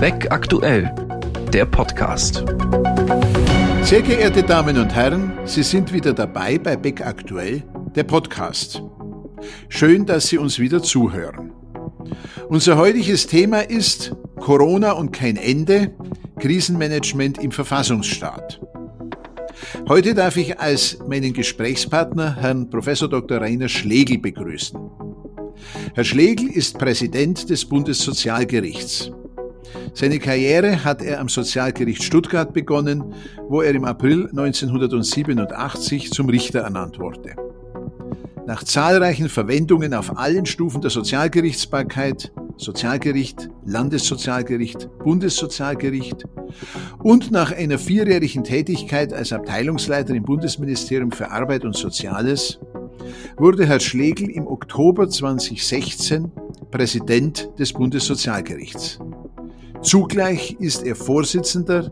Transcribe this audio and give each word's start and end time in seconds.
Beck 0.00 0.30
aktuell, 0.30 0.94
der 1.52 1.66
Podcast. 1.66 2.44
Sehr 3.82 4.00
geehrte 4.00 4.44
Damen 4.44 4.78
und 4.78 4.94
Herren, 4.94 5.32
Sie 5.44 5.64
sind 5.64 5.92
wieder 5.92 6.12
dabei 6.12 6.56
bei 6.56 6.76
Beck 6.76 7.04
aktuell, 7.04 7.64
der 7.96 8.04
Podcast. 8.04 8.80
Schön, 9.68 10.06
dass 10.06 10.28
Sie 10.28 10.38
uns 10.38 10.60
wieder 10.60 10.84
zuhören. 10.84 11.52
Unser 12.48 12.76
heutiges 12.76 13.26
Thema 13.26 13.68
ist 13.68 14.14
Corona 14.36 14.92
und 14.92 15.10
kein 15.10 15.36
Ende, 15.36 15.92
Krisenmanagement 16.38 17.42
im 17.42 17.50
Verfassungsstaat. 17.50 18.60
Heute 19.88 20.14
darf 20.14 20.36
ich 20.36 20.60
als 20.60 21.00
meinen 21.08 21.32
Gesprächspartner 21.32 22.36
Herrn 22.36 22.70
Prof. 22.70 22.86
Dr. 22.86 23.40
Rainer 23.40 23.68
Schlegel 23.68 24.18
begrüßen. 24.18 24.78
Herr 25.94 26.04
Schlegel 26.04 26.50
ist 26.50 26.78
Präsident 26.78 27.50
des 27.50 27.64
Bundessozialgerichts. 27.64 29.10
Seine 29.94 30.18
Karriere 30.18 30.84
hat 30.84 31.02
er 31.02 31.20
am 31.20 31.28
Sozialgericht 31.28 32.02
Stuttgart 32.02 32.52
begonnen, 32.52 33.14
wo 33.48 33.62
er 33.62 33.74
im 33.74 33.84
April 33.84 34.28
1987 34.28 36.10
zum 36.10 36.28
Richter 36.28 36.60
ernannt 36.60 36.98
wurde. 36.98 37.34
Nach 38.46 38.64
zahlreichen 38.64 39.28
Verwendungen 39.28 39.92
auf 39.92 40.16
allen 40.16 40.46
Stufen 40.46 40.80
der 40.80 40.90
Sozialgerichtsbarkeit, 40.90 42.32
Sozialgericht, 42.56 43.50
Landessozialgericht, 43.66 44.88
Bundessozialgericht 45.04 46.24
und 46.98 47.30
nach 47.30 47.52
einer 47.52 47.78
vierjährigen 47.78 48.44
Tätigkeit 48.44 49.12
als 49.12 49.32
Abteilungsleiter 49.32 50.14
im 50.14 50.24
Bundesministerium 50.24 51.12
für 51.12 51.30
Arbeit 51.30 51.64
und 51.64 51.76
Soziales 51.76 52.58
wurde 53.36 53.66
Herr 53.66 53.80
Schlegel 53.80 54.30
im 54.30 54.46
Oktober 54.46 55.08
2016 55.08 56.32
Präsident 56.70 57.50
des 57.58 57.72
Bundessozialgerichts. 57.72 58.98
Zugleich 59.82 60.56
ist 60.58 60.82
er 60.84 60.96
Vorsitzender 60.96 61.90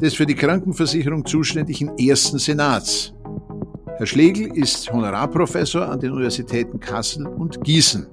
des 0.00 0.14
für 0.14 0.26
die 0.26 0.34
Krankenversicherung 0.34 1.26
zuständigen 1.26 1.96
Ersten 1.98 2.38
Senats. 2.38 3.12
Herr 3.98 4.06
Schlegel 4.06 4.56
ist 4.56 4.90
Honorarprofessor 4.92 5.88
an 5.88 6.00
den 6.00 6.12
Universitäten 6.12 6.80
Kassel 6.80 7.26
und 7.26 7.62
Gießen. 7.64 8.06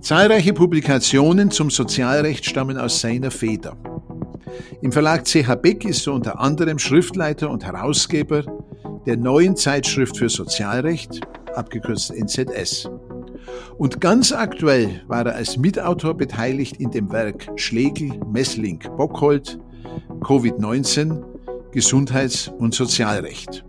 Zahlreiche 0.00 0.52
Publikationen 0.52 1.50
zum 1.50 1.70
Sozialrecht 1.70 2.44
stammen 2.44 2.76
aus 2.76 3.00
seiner 3.00 3.30
Feder. 3.30 3.76
Im 4.82 4.92
Verlag 4.92 5.24
CH 5.24 5.54
Beck 5.56 5.84
ist 5.84 6.06
er 6.06 6.12
unter 6.12 6.38
anderem 6.38 6.78
Schriftleiter 6.78 7.50
und 7.50 7.64
Herausgeber 7.64 8.44
der 9.06 9.16
neuen 9.16 9.56
Zeitschrift 9.56 10.16
für 10.16 10.28
Sozialrecht, 10.28 11.20
abgekürzt 11.54 12.12
NZS. 12.12 12.90
Und 13.76 14.00
ganz 14.00 14.32
aktuell 14.32 15.02
war 15.06 15.26
er 15.26 15.34
als 15.34 15.56
Mitautor 15.56 16.14
beteiligt 16.14 16.76
in 16.78 16.90
dem 16.90 17.12
Werk 17.12 17.48
Schlegel, 17.56 18.18
Messling, 18.30 18.80
Bockhold, 18.96 19.58
Covid-19, 20.20 21.22
Gesundheits- 21.72 22.48
und 22.58 22.74
Sozialrecht. 22.74 23.64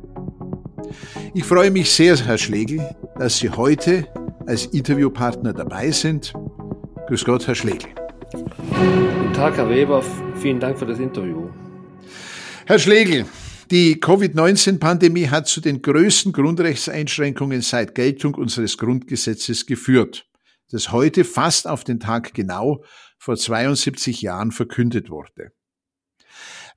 Ich 1.34 1.44
freue 1.44 1.72
mich 1.72 1.92
sehr, 1.92 2.18
Herr 2.18 2.38
Schlegel, 2.38 2.96
dass 3.18 3.38
Sie 3.38 3.50
heute 3.50 4.08
als 4.48 4.66
Interviewpartner 4.68 5.54
dabei 5.54 5.92
sind. 5.92 6.34
Grüß 7.08 7.26
Gott, 7.26 7.46
Herr 7.48 7.56
Schlegel. 7.56 7.90
Guten 8.32 9.34
Tag, 9.34 9.58
Herr 9.58 9.70
Weber. 9.70 10.04
Vielen 10.36 10.60
Dank 10.60 10.80
für 10.80 10.86
das 10.86 11.00
Interview. 11.00 11.50
Herr 12.66 12.80
Schlegel, 12.80 13.26
die 13.72 14.00
Covid-19-Pandemie 14.00 15.28
hat 15.28 15.48
zu 15.48 15.62
den 15.62 15.82
größten 15.82 16.32
Grundrechtseinschränkungen 16.32 17.62
seit 17.62 17.94
Geltung 17.96 18.36
unseres 18.36 18.78
Grundgesetzes 18.78 19.66
geführt, 19.66 20.28
das 20.72 20.92
heute 20.92 21.24
fast 21.24 21.68
auf 21.68 21.84
den 21.84 22.00
Tag 22.00 22.34
genau 22.34 22.84
vor 23.18 23.38
72 23.38 24.22
Jahren 24.22 24.52
verkündet 24.52 25.10
wurde. 25.10 25.52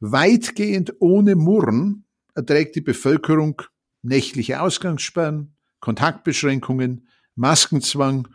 Weitgehend 0.01 0.95
ohne 0.99 1.37
Murren 1.37 2.05
erträgt 2.35 2.77
die 2.77 2.81
Bevölkerung 2.81 3.63
nächtliche 4.03 4.61
Ausgangssperren, 4.61 5.57
Kontaktbeschränkungen, 5.81 7.09
Maskenzwang 7.35 8.29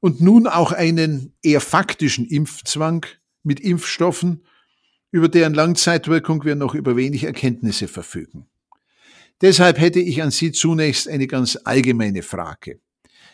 und 0.00 0.20
nun 0.20 0.46
auch 0.46 0.72
einen 0.72 1.34
eher 1.42 1.60
faktischen 1.60 2.26
Impfzwang 2.26 3.06
mit 3.42 3.60
Impfstoffen, 3.60 4.44
über 5.10 5.28
deren 5.28 5.54
Langzeitwirkung 5.54 6.44
wir 6.44 6.54
noch 6.54 6.74
über 6.74 6.96
wenig 6.96 7.24
Erkenntnisse 7.24 7.88
verfügen. 7.88 8.46
Deshalb 9.40 9.78
hätte 9.78 10.00
ich 10.00 10.22
an 10.22 10.30
Sie 10.30 10.52
zunächst 10.52 11.08
eine 11.08 11.26
ganz 11.26 11.58
allgemeine 11.64 12.22
Frage. 12.22 12.80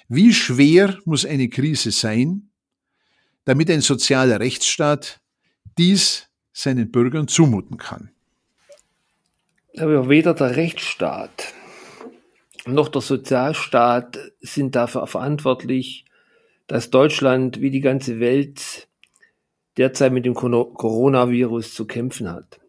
Wie 0.09 0.33
schwer 0.33 0.99
muss 1.05 1.25
eine 1.25 1.49
Krise 1.49 1.91
sein, 1.91 2.51
damit 3.45 3.71
ein 3.71 3.81
sozialer 3.81 4.41
Rechtsstaat 4.41 5.21
dies 5.79 6.29
seinen 6.53 6.91
Bürgern 6.91 7.29
zumuten 7.29 7.79
kann? 7.79 8.11
Aber 9.77 10.09
weder 10.09 10.35
der 10.35 10.57
Rechtsstaat 10.57 11.55
noch 12.67 12.89
der 12.89 13.01
Sozialstaat 13.01 14.19
sind 14.41 14.77
dafür 14.77 15.07
verantwortlich, 15.07 16.05
dass 16.67 16.91
Deutschland 16.91 17.61
wie 17.61 17.71
die 17.71 17.81
ganze 17.81 18.21
Welt 18.21 18.89
derzeit 19.77 20.13
mit 20.13 20.25
dem 20.25 20.35
Coronavirus 20.35 21.75
zu 21.75 21.87
kämpfen 21.87 22.31
hat. 22.31 22.61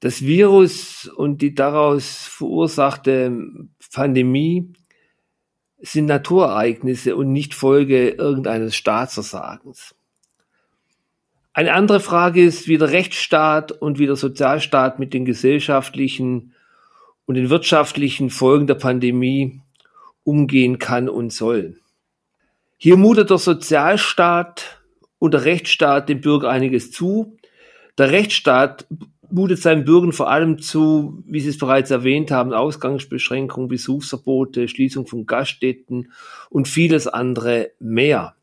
Das 0.00 0.22
Virus 0.22 1.06
und 1.06 1.42
die 1.42 1.54
daraus 1.54 2.26
verursachte 2.26 3.46
Pandemie 3.92 4.72
sind 5.78 6.06
Naturereignisse 6.06 7.14
und 7.14 7.32
nicht 7.32 7.54
Folge 7.54 8.10
irgendeines 8.10 8.74
Staatsversagens. 8.74 9.94
Eine 11.52 11.74
andere 11.74 12.00
Frage 12.00 12.42
ist, 12.42 12.66
wie 12.66 12.78
der 12.78 12.90
Rechtsstaat 12.90 13.72
und 13.72 13.98
wie 13.98 14.06
der 14.06 14.16
Sozialstaat 14.16 14.98
mit 14.98 15.12
den 15.12 15.24
gesellschaftlichen 15.24 16.54
und 17.26 17.34
den 17.34 17.50
wirtschaftlichen 17.50 18.30
Folgen 18.30 18.66
der 18.66 18.74
Pandemie 18.74 19.60
umgehen 20.24 20.78
kann 20.78 21.08
und 21.08 21.32
soll. 21.32 21.78
Hier 22.78 22.96
mutet 22.96 23.30
der 23.30 23.38
Sozialstaat 23.38 24.81
und 25.22 25.34
der 25.34 25.44
Rechtsstaat 25.44 26.08
dem 26.08 26.20
Bürger 26.20 26.50
einiges 26.50 26.90
zu. 26.90 27.36
Der 27.96 28.10
Rechtsstaat 28.10 28.88
mutet 29.30 29.60
seinen 29.60 29.84
Bürgern 29.84 30.10
vor 30.10 30.28
allem 30.28 30.58
zu, 30.58 31.22
wie 31.28 31.38
Sie 31.38 31.50
es 31.50 31.58
bereits 31.58 31.92
erwähnt 31.92 32.32
haben, 32.32 32.52
Ausgangsbeschränkungen, 32.52 33.68
Besuchsverbote, 33.68 34.66
Schließung 34.66 35.06
von 35.06 35.24
Gaststätten 35.24 36.10
und 36.50 36.66
vieles 36.66 37.06
andere 37.06 37.70
mehr. 37.78 38.34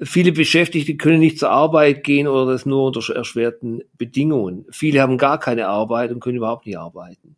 Viele 0.00 0.32
Beschäftigte 0.32 0.96
können 0.96 1.20
nicht 1.20 1.38
zur 1.38 1.50
Arbeit 1.50 2.04
gehen 2.04 2.26
oder 2.26 2.52
das 2.52 2.64
nur 2.64 2.84
unter 2.84 3.14
erschwerten 3.14 3.82
Bedingungen. 3.98 4.64
Viele 4.70 5.02
haben 5.02 5.18
gar 5.18 5.38
keine 5.38 5.68
Arbeit 5.68 6.10
und 6.10 6.20
können 6.20 6.38
überhaupt 6.38 6.64
nicht 6.64 6.78
arbeiten. 6.78 7.36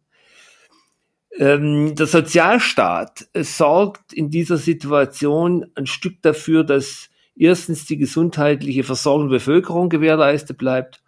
Ähm, 1.37 1.97
der 1.97 2.07
Sozialstaat 2.07 3.27
sorgt 3.35 4.13
in 4.13 4.31
dieser 4.31 4.59
Situation 4.59 5.67
ein 5.75 5.87
Stück 5.87 6.23
dafür, 6.23 6.63
dass 6.63 7.11
erstens 7.39 7.87
die 7.87 7.97
gesundheitliche 7.97 8.85
Versorgung 8.85 9.29
der 9.29 9.39
Bevölkerung 9.39 9.89
gewährleistet 9.89 10.59
bleibt 10.59 11.03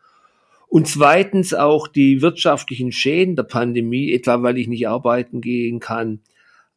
und 0.69 0.87
zweitens 0.87 1.53
auch 1.53 1.89
die 1.89 2.23
wirtschaftlichen 2.23 2.93
Schäden 2.93 3.37
der 3.37 3.43
Pandemie, 3.43 4.13
etwa 4.13 4.43
weil 4.43 4.57
ich 4.57 4.69
nicht 4.69 4.89
arbeiten 4.89 5.41
gehen 5.41 5.81
kann, 5.81 6.21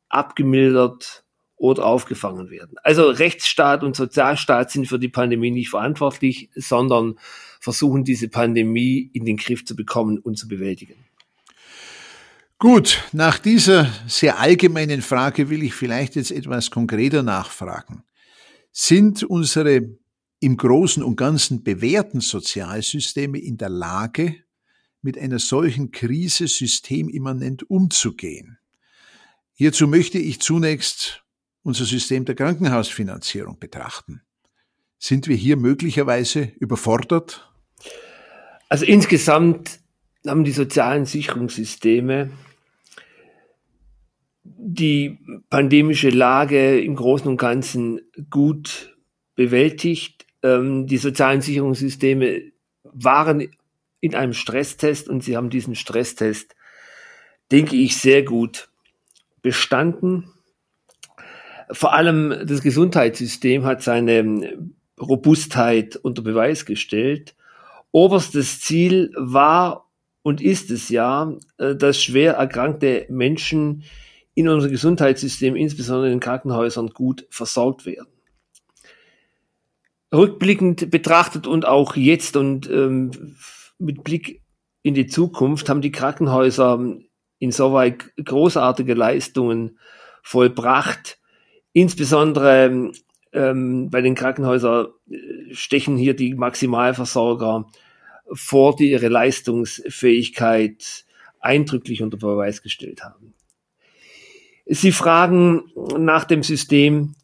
abgemildert 0.09 1.24
oder 1.56 1.86
aufgefangen 1.86 2.50
werden. 2.50 2.78
Also 2.84 3.09
Rechtsstaat 3.09 3.84
und 3.84 3.96
Sozialstaat 3.96 4.72
sind 4.72 4.88
für 4.88 5.00
die 5.00 5.09
Pandemie 5.09 5.52
nicht 5.52 5.69
verantwortlich, 5.69 6.50
sondern 6.56 7.16
versuchen 7.59 8.03
diese 8.03 8.28
Pandemie 8.28 9.09
in 9.13 9.25
den 9.25 9.38
Griff 9.38 9.63
zu 9.63 9.75
bekommen 9.75 10.18
und 10.18 10.38
zu 10.38 10.47
bewältigen. 10.47 10.96
Gut, 12.58 13.03
nach 13.12 13.38
dieser 13.38 13.88
sehr 14.08 14.40
allgemeinen 14.40 15.02
Frage 15.02 15.50
will 15.50 15.63
ich 15.63 15.74
vielleicht 15.74 16.16
jetzt 16.16 16.31
etwas 16.31 16.72
konkreter 16.72 17.22
nachfragen 17.22 18.04
sind 18.74 19.24
unsere 19.24 19.98
im 20.40 20.58
Großen 20.58 21.02
und 21.02 21.16
Ganzen 21.16 21.64
bewährten 21.64 22.20
Sozialsysteme 22.20 23.40
in 23.40 23.58
der 23.58 23.70
Lage, 23.70 24.36
mit 25.02 25.18
einer 25.18 25.40
solchen 25.40 25.92
Krise 25.92 26.48
systemimmanent 26.48 27.70
umzugehen. 27.70 28.58
Hierzu 29.54 29.88
möchte 29.88 30.18
ich 30.18 30.42
zunächst 30.42 31.24
unser 31.62 31.86
System 31.86 32.25
der 32.25 32.36
Krankenhausfinanzierung 32.36 33.60
betrachten. 33.60 34.22
Sind 34.98 35.28
wir 35.28 35.36
hier 35.36 35.58
möglicherweise 35.58 36.52
überfordert? 36.60 37.50
Also 38.69 38.86
insgesamt 38.86 39.80
haben 40.26 40.46
die 40.46 40.52
sozialen 40.52 41.06
Sicherungssysteme 41.06 42.31
die 44.65 45.19
pandemische 45.50 46.10
Lage 46.10 46.80
im 46.80 46.95
Großen 46.95 47.27
und 47.27 47.38
Ganzen 47.38 48.01
gut 48.30 48.95
bewältigt. 49.36 50.25
Ähm, 50.42 50.88
die 50.88 50.98
sozialen 50.98 51.42
Sicherungssysteme 51.42 52.42
waren 52.83 53.50
in 54.00 54.15
einem 54.15 54.33
Stresstest 54.33 55.10
und 55.10 55.24
sie 55.24 55.36
haben 55.36 55.50
diesen 55.50 55.75
Stresstest, 55.75 56.56
denke 57.51 57.75
ich, 57.75 57.98
sehr 57.98 58.24
gut 58.24 58.69
bestanden. 59.42 60.30
Vor 61.71 61.94
allem 61.94 62.45
das 62.45 62.62
Gesundheitssystem 62.62 63.66
hat 63.66 63.81
seine 63.81 64.71
Robustheit 65.00 65.95
unter 65.98 66.21
Beweis 66.21 66.66
gestellt. 66.66 67.36
Oberstes 67.92 68.62
Ziel 68.62 69.12
war 69.18 69.89
und 70.21 70.42
ist 70.42 70.71
es 70.71 70.89
ja, 70.89 71.36
äh, 71.57 71.75
dass 71.75 72.01
schwer 72.01 72.33
erkrankte 72.33 73.06
Menschen 73.09 73.83
in 74.35 74.47
unserem 74.47 74.71
Gesundheitssystem, 74.71 75.56
insbesondere 75.56 76.07
in 76.07 76.13
den 76.13 76.19
Krankenhäusern, 76.19 76.89
gut 76.89 77.27
versorgt 77.30 77.85
werden. 77.85 78.07
Rückblickend 80.13 80.91
betrachtet 80.91 81.47
und 81.47 81.65
auch 81.65 81.95
jetzt 81.95 82.35
und 82.38 82.69
ähm, 82.69 83.35
mit 83.80 84.03
Blick 84.03 84.41
in 84.83 84.94
die 84.94 85.07
Zukunft 85.07 85.69
haben 85.69 85.81
die 85.81 85.91
Krankenhäuser 85.91 86.80
insoweit 87.39 88.12
großartige 88.24 88.94
Leistungen 88.94 89.80
vollbracht. 90.21 91.19
Insbesondere 91.74 92.91
ähm, 93.31 93.89
bei 93.89 94.01
den 94.01 94.15
Krankenhäusern 94.15 94.88
äh, 95.09 95.53
stechen 95.53 95.97
hier 95.97 96.15
die 96.15 96.35
Maximalversorger 96.35 97.68
vor, 98.31 98.75
die 98.75 98.91
ihre 98.91 99.09
Leistungsfähigkeit 99.09 101.06
eindrücklich 101.39 102.01
unter 102.01 102.18
Beweis 102.18 102.62
gestellt 102.62 103.03
haben. 103.03 103.33
Sie 104.65 104.92
fragen 104.92 105.63
nach 105.98 106.24
dem 106.24 106.44
System 106.44 107.15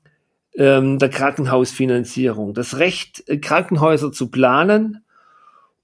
ähm, 0.56 1.00
der 1.00 1.09
Krankenhausfinanzierung, 1.09 2.53
das 2.53 2.77
Recht, 2.77 3.24
äh, 3.27 3.38
Krankenhäuser 3.38 4.12
zu 4.12 4.30
planen 4.30 5.03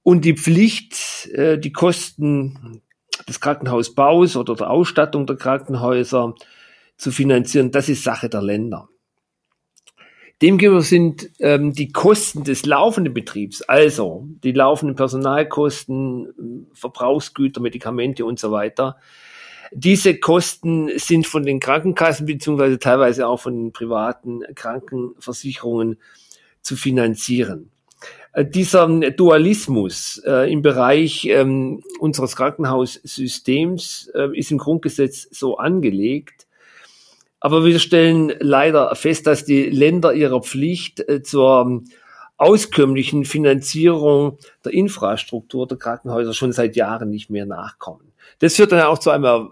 und 0.03 0.25
die 0.25 0.35
Pflicht, 0.35 1.29
äh, 1.31 1.57
die 1.57 1.71
Kosten 1.71 2.81
des 3.27 3.39
Krankenhausbaus 3.39 4.35
oder 4.35 4.55
der 4.55 4.69
Ausstattung 4.69 5.25
der 5.25 5.37
Krankenhäuser 5.37 6.35
zu 6.97 7.11
finanzieren, 7.11 7.71
das 7.71 7.89
ist 7.89 8.03
Sache 8.03 8.29
der 8.29 8.41
Länder. 8.41 8.89
Demgegenüber 10.41 10.81
sind 10.81 11.29
ähm, 11.39 11.73
die 11.73 11.93
Kosten 11.93 12.43
des 12.43 12.65
laufenden 12.65 13.13
Betriebs, 13.13 13.61
also 13.61 14.27
die 14.43 14.51
laufenden 14.51 14.95
Personalkosten, 14.97 16.67
Verbrauchsgüter, 16.73 17.61
Medikamente 17.61 18.25
und 18.25 18.37
so 18.37 18.51
weiter, 18.51 18.97
diese 19.77 20.17
Kosten 20.17 20.89
sind 20.97 21.27
von 21.27 21.43
den 21.43 21.59
Krankenkassen 21.59 22.25
beziehungsweise 22.25 22.79
teilweise 22.79 23.27
auch 23.27 23.41
von 23.41 23.73
privaten 23.73 24.41
Krankenversicherungen 24.55 25.97
zu 26.61 26.77
finanzieren. 26.77 27.71
Äh, 28.31 28.45
dieser 28.45 28.87
Dualismus 29.11 30.21
äh, 30.25 30.49
im 30.49 30.61
Bereich 30.61 31.25
ähm, 31.25 31.83
unseres 31.99 32.37
Krankenhaussystems 32.37 34.11
äh, 34.15 34.37
ist 34.37 34.51
im 34.51 34.59
Grundgesetz 34.59 35.27
so 35.29 35.57
angelegt. 35.57 36.47
Aber 37.41 37.65
wir 37.65 37.79
stellen 37.79 38.33
leider 38.39 38.95
fest, 38.95 39.27
dass 39.27 39.43
die 39.43 39.63
Länder 39.69 40.13
ihrer 40.13 40.41
Pflicht 40.41 41.01
äh, 41.01 41.21
zur 41.21 41.83
auskömmlichen 42.37 43.25
Finanzierung 43.25 44.37
der 44.63 44.73
Infrastruktur 44.73 45.67
der 45.67 45.77
Krankenhäuser 45.77 46.33
schon 46.33 46.53
seit 46.53 46.77
Jahren 46.77 47.09
nicht 47.09 47.29
mehr 47.29 47.45
nachkommen. 47.45 48.14
Das 48.39 48.55
führt 48.55 48.71
dann 48.71 48.81
auch 48.81 48.99
zu 48.99 49.09
einem 49.09 49.49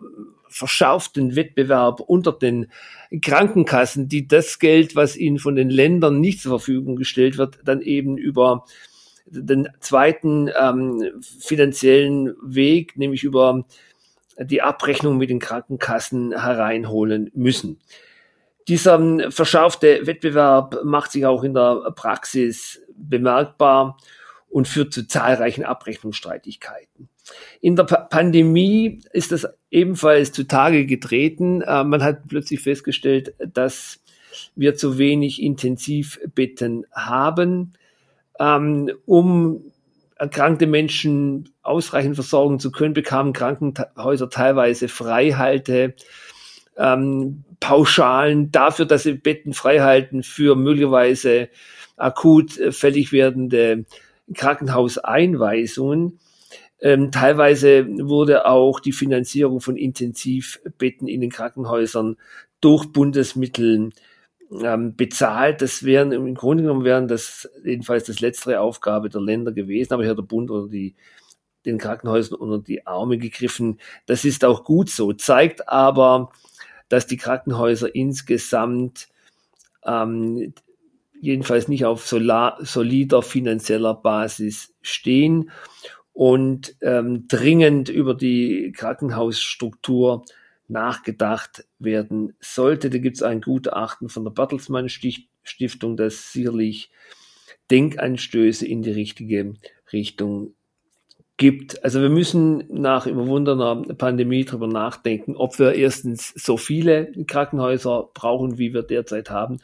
verschärften 0.47 1.35
Wettbewerb 1.35 1.99
unter 1.99 2.31
den 2.31 2.71
Krankenkassen, 3.21 4.07
die 4.07 4.27
das 4.27 4.59
Geld, 4.59 4.95
was 4.95 5.15
ihnen 5.15 5.39
von 5.39 5.55
den 5.55 5.69
Ländern 5.69 6.19
nicht 6.19 6.41
zur 6.41 6.59
Verfügung 6.59 6.95
gestellt 6.95 7.37
wird, 7.37 7.59
dann 7.65 7.81
eben 7.81 8.17
über 8.17 8.65
den 9.25 9.67
zweiten 9.79 10.49
ähm, 10.59 11.21
finanziellen 11.39 12.35
Weg, 12.43 12.97
nämlich 12.97 13.23
über 13.23 13.65
die 14.37 14.61
Abrechnung 14.61 15.17
mit 15.17 15.29
den 15.29 15.39
Krankenkassen 15.39 16.39
hereinholen 16.39 17.31
müssen. 17.33 17.79
Dieser 18.67 18.95
ähm, 18.95 19.31
verschärfte 19.31 20.05
Wettbewerb 20.05 20.81
macht 20.83 21.11
sich 21.11 21.25
auch 21.25 21.43
in 21.43 21.53
der 21.53 21.91
Praxis 21.95 22.81
bemerkbar 22.95 23.97
und 24.53 24.67
führt 24.67 24.93
zu 24.93 25.07
zahlreichen 25.07 25.65
Abrechnungsstreitigkeiten. 25.65 27.09
In 27.59 27.75
der 27.75 27.85
pa 27.85 27.97
Pandemie 27.97 28.99
ist 29.11 29.31
das 29.31 29.47
ebenfalls 29.71 30.31
zutage 30.31 30.85
getreten. 30.85 31.61
Äh, 31.61 31.83
man 31.83 32.03
hat 32.03 32.27
plötzlich 32.27 32.61
festgestellt, 32.61 33.33
dass 33.39 33.99
wir 34.55 34.75
zu 34.75 34.97
wenig 34.99 35.41
Intensivbetten 35.41 36.85
haben, 36.91 37.73
ähm, 38.39 38.91
um 39.05 39.71
erkrankte 40.17 40.67
Menschen 40.67 41.49
ausreichend 41.63 42.15
versorgen 42.15 42.59
zu 42.59 42.71
können, 42.71 42.93
bekamen 42.93 43.33
Krankenhäuser 43.33 44.29
teilweise 44.29 44.87
Freihalte, 44.87 45.95
ähm, 46.77 47.43
Pauschalen 47.59 48.51
dafür, 48.51 48.85
dass 48.85 49.03
sie 49.03 49.13
Betten 49.13 49.53
freihalten 49.53 50.21
für 50.21 50.55
möglicherweise 50.55 51.49
akut 51.97 52.57
äh, 52.59 52.71
fällig 52.71 53.11
werdende 53.11 53.85
Krankenhauseinweisungen. 54.33 56.19
Ähm, 56.79 57.11
teilweise 57.11 57.87
wurde 57.87 58.45
auch 58.45 58.79
die 58.79 58.91
Finanzierung 58.91 59.61
von 59.61 59.77
Intensivbetten 59.77 61.07
in 61.07 61.21
den 61.21 61.29
Krankenhäusern 61.29 62.17
durch 62.61 62.91
Bundesmittel 62.91 63.91
ähm, 64.61 64.95
bezahlt. 64.95 65.61
Das 65.61 65.83
wären 65.83 66.11
im 66.11 66.35
Grunde 66.35 66.63
genommen 66.63 66.83
wären 66.83 67.07
das 67.07 67.49
jedenfalls 67.63 68.05
das 68.05 68.19
letztere 68.19 68.59
Aufgabe 68.59 69.09
der 69.09 69.21
Länder 69.21 69.51
gewesen, 69.51 69.93
aber 69.93 70.03
hier 70.03 70.15
der 70.15 70.23
Bund 70.23 70.51
oder 70.51 70.67
die 70.67 70.95
den 71.65 71.77
Krankenhäusern 71.77 72.39
unter 72.39 72.59
die 72.59 72.85
Arme 72.85 73.17
gegriffen. 73.17 73.79
Das 74.05 74.25
ist 74.25 74.43
auch 74.43 74.65
gut 74.65 74.89
so, 74.89 75.13
zeigt 75.13 75.69
aber, 75.69 76.31
dass 76.89 77.07
die 77.07 77.17
Krankenhäuser 77.17 77.95
insgesamt 77.95 79.07
ähm, 79.85 80.53
jedenfalls 81.23 81.69
nicht 81.69 81.85
auf 81.85 82.05
solider 82.05 83.21
finanzieller 83.21 83.93
Basis 83.93 84.73
stehen 84.81 85.51
und 86.11 86.75
ähm, 86.81 87.29
dringend 87.29 87.87
über 87.87 88.13
die 88.13 88.73
Krankenhausstruktur 88.75 90.25
nachgedacht 90.67 91.65
werden 91.79 92.33
sollte. 92.41 92.89
Da 92.89 92.97
gibt 92.97 93.15
es 93.15 93.23
ein 93.23 93.39
Gutachten 93.39 94.09
von 94.09 94.25
der 94.25 94.31
Bertelsmann 94.31 94.89
Stiftung, 94.89 95.95
das 95.95 96.33
sicherlich 96.33 96.91
Denkanstöße 97.71 98.67
in 98.67 98.81
die 98.81 98.91
richtige 98.91 99.53
Richtung 99.93 100.53
gibt. 101.37 101.85
Also 101.85 102.01
wir 102.01 102.09
müssen 102.09 102.65
nach 102.69 103.07
überwundener 103.07 103.81
Pandemie 103.97 104.43
darüber 104.43 104.67
nachdenken, 104.67 105.37
ob 105.37 105.57
wir 105.57 105.73
erstens 105.73 106.33
so 106.35 106.57
viele 106.57 107.13
Krankenhäuser 107.27 108.09
brauchen, 108.13 108.57
wie 108.57 108.73
wir 108.73 108.83
derzeit 108.83 109.29
haben 109.29 109.61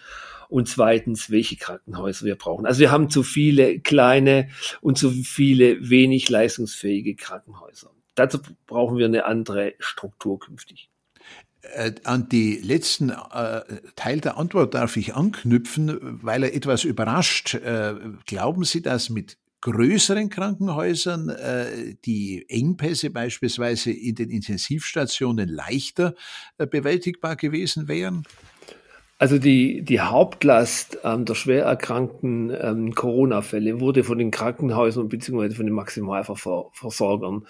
und 0.50 0.68
zweitens, 0.68 1.30
welche 1.30 1.56
Krankenhäuser 1.56 2.26
wir 2.26 2.36
brauchen. 2.36 2.66
Also 2.66 2.82
wir 2.82 2.92
haben 2.92 3.10
zu 3.10 3.24
viele 3.24 3.80
kleine 3.80 4.50
und 4.82 4.98
zu 4.98 5.12
viele 5.12 5.90
wenig 5.90 6.28
leistungsfähige 6.28 7.16
Krankenhäuser. 7.16 7.92
Dazu 8.16 8.40
brauchen 8.66 8.98
wir 8.98 9.06
eine 9.06 9.26
andere 9.26 9.76
Struktur 9.80 10.40
künftig. 10.40 10.90
Äh, 11.62 11.94
an 12.04 12.30
die 12.30 12.56
letzten 12.58 13.12
äh, 13.12 13.62
Teil 13.96 14.22
der 14.22 14.38
Antwort 14.38 14.74
darf 14.74 14.98
ich 14.98 15.16
anknüpfen, 15.16 15.98
weil 16.24 16.44
er 16.44 16.56
etwas 16.56 16.84
überrascht. 16.84 17.54
Äh, 17.54 17.96
glauben 18.26 18.64
Sie, 18.64 18.82
dass 18.82 19.10
mit 19.10 19.38
größeren 19.62 20.30
Krankenhäusern 20.30 21.36
die 22.06 22.46
Engpässe 22.48 23.10
beispielsweise 23.10 23.92
in 23.92 24.16
den 24.16 24.30
Intensivstationen 24.30 25.50
leichter 25.50 26.16
bewältigbar 26.58 27.36
gewesen 27.36 27.90
wären? 27.90 28.24
Also 29.22 29.38
die, 29.38 29.84
die 29.84 30.00
Hauptlast 30.00 31.00
ähm, 31.04 31.26
der 31.26 31.36
schwer 31.36 31.66
erkrankten 31.66 32.56
ähm, 32.58 32.96
Corona-Fälle 32.96 33.82
wurde 33.82 34.06
von 34.06 34.18
den 34.18 34.32
Krankenhäusern 34.32 35.10
bzw. 35.10 35.56
von 35.56 35.66
den 35.66 35.76
Maximalversorgern 35.76 37.46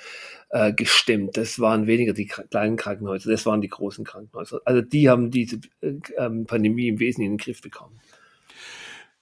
äh, 0.49 0.73
gestemmt. 0.73 1.37
Das 1.37 1.59
waren 1.59 1.85
weniger 1.85 2.13
die 2.13 2.25
kleinen 2.25 2.75
Krankenhäuser, 2.75 3.29
das 3.29 3.45
waren 3.45 3.61
die 3.61 3.69
großen 3.69 4.03
Krankenhäuser. 4.03 4.61
Also 4.65 4.81
die 4.81 5.09
haben 5.09 5.29
diese 5.29 5.59
äh, 5.81 5.93
ähm, 6.17 6.47
Pandemie 6.47 6.87
im 6.87 6.99
Wesentlichen 6.99 7.33
in 7.33 7.37
den 7.37 7.43
Griff 7.43 7.61
bekommen. 7.61 7.99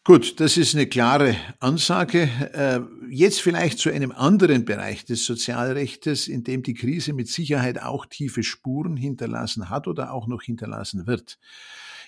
Gut, 0.06 0.40
das 0.40 0.56
ist 0.56 0.74
eine 0.74 0.88
klare 0.88 1.36
Ansage. 1.60 2.30
Äh, 2.54 2.80
jetzt 3.14 3.42
vielleicht 3.42 3.78
zu 3.78 3.90
einem 3.90 4.14
anderen 4.14 4.64
Bereich 4.64 5.04
des 5.04 5.26
Sozialrechts, 5.26 6.30
in 6.30 6.46
dem 6.46 6.64
die 6.64 6.76
Krise 6.76 7.12
mit 7.12 7.28
Sicherheit 7.28 7.84
auch 7.84 8.06
tiefe 8.06 8.42
Spuren 8.42 8.96
hinterlassen 8.96 9.70
hat 9.70 9.86
oder 9.86 10.14
auch 10.14 10.28
noch 10.28 10.44
hinterlassen 10.44 11.08
wird. 11.08 11.38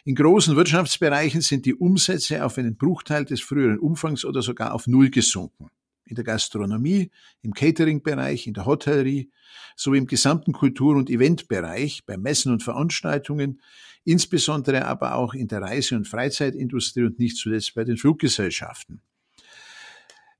In 0.05 0.15
großen 0.15 0.55
Wirtschaftsbereichen 0.55 1.41
sind 1.41 1.65
die 1.65 1.75
Umsätze 1.75 2.45
auf 2.45 2.57
einen 2.57 2.77
Bruchteil 2.77 3.25
des 3.25 3.41
früheren 3.41 3.79
Umfangs 3.79 4.23
oder 4.23 4.41
sogar 4.41 4.73
auf 4.73 4.87
Null 4.87 5.09
gesunken. 5.09 5.67
In 6.05 6.15
der 6.15 6.23
Gastronomie, 6.23 7.11
im 7.41 7.53
Catering-Bereich, 7.53 8.47
in 8.47 8.53
der 8.53 8.65
Hotellerie 8.65 9.29
sowie 9.75 9.99
im 9.99 10.07
gesamten 10.07 10.53
Kultur- 10.53 10.95
und 10.95 11.09
Eventbereich, 11.09 12.05
bei 12.05 12.17
Messen 12.17 12.51
und 12.51 12.63
Veranstaltungen, 12.63 13.61
insbesondere 14.05 14.85
aber 14.85 15.15
auch 15.15 15.33
in 15.33 15.47
der 15.47 15.61
Reise- 15.61 15.95
und 15.95 16.07
Freizeitindustrie 16.07 17.03
und 17.03 17.19
nicht 17.19 17.37
zuletzt 17.37 17.75
bei 17.75 17.83
den 17.83 17.97
Fluggesellschaften. 17.97 19.01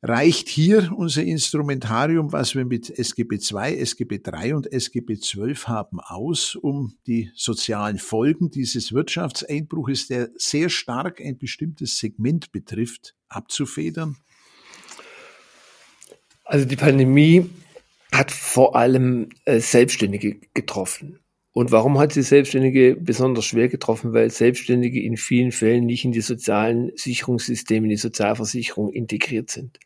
Reicht 0.01 0.47
hier 0.47 0.93
unser 0.95 1.23
Instrumentarium, 1.23 2.31
was 2.31 2.55
wir 2.55 2.63
mit 2.63 2.89
SGB 2.89 3.35
II, 3.35 3.77
SGB 3.79 4.21
III 4.25 4.53
und 4.53 4.71
SGB 4.71 5.17
XII 5.17 5.55
haben, 5.65 5.99
aus, 5.99 6.55
um 6.55 6.93
die 7.05 7.31
sozialen 7.35 7.97
Folgen 7.97 8.49
dieses 8.49 8.93
Wirtschaftseinbruches, 8.93 10.07
der 10.07 10.29
sehr 10.37 10.69
stark 10.69 11.19
ein 11.19 11.37
bestimmtes 11.37 11.97
Segment 11.97 12.53
betrifft, 12.53 13.13
abzufedern? 13.27 14.15
Also 16.45 16.65
die 16.65 16.77
Pandemie 16.77 17.49
hat 18.13 18.31
vor 18.31 18.77
allem 18.77 19.27
äh, 19.43 19.59
Selbstständige 19.59 20.39
getroffen. 20.53 21.19
Und 21.51 21.71
warum 21.71 21.99
hat 21.99 22.13
sie 22.13 22.21
Selbstständige 22.21 22.95
besonders 22.95 23.43
schwer 23.43 23.67
getroffen? 23.67 24.13
Weil 24.13 24.31
Selbstständige 24.31 25.01
in 25.03 25.17
vielen 25.17 25.51
Fällen 25.51 25.85
nicht 25.85 26.05
in 26.05 26.13
die 26.13 26.21
sozialen 26.21 26.91
Sicherungssysteme, 26.95 27.85
in 27.87 27.89
die 27.89 27.97
Sozialversicherung 27.97 28.93
integriert 28.93 29.49
sind. 29.49 29.77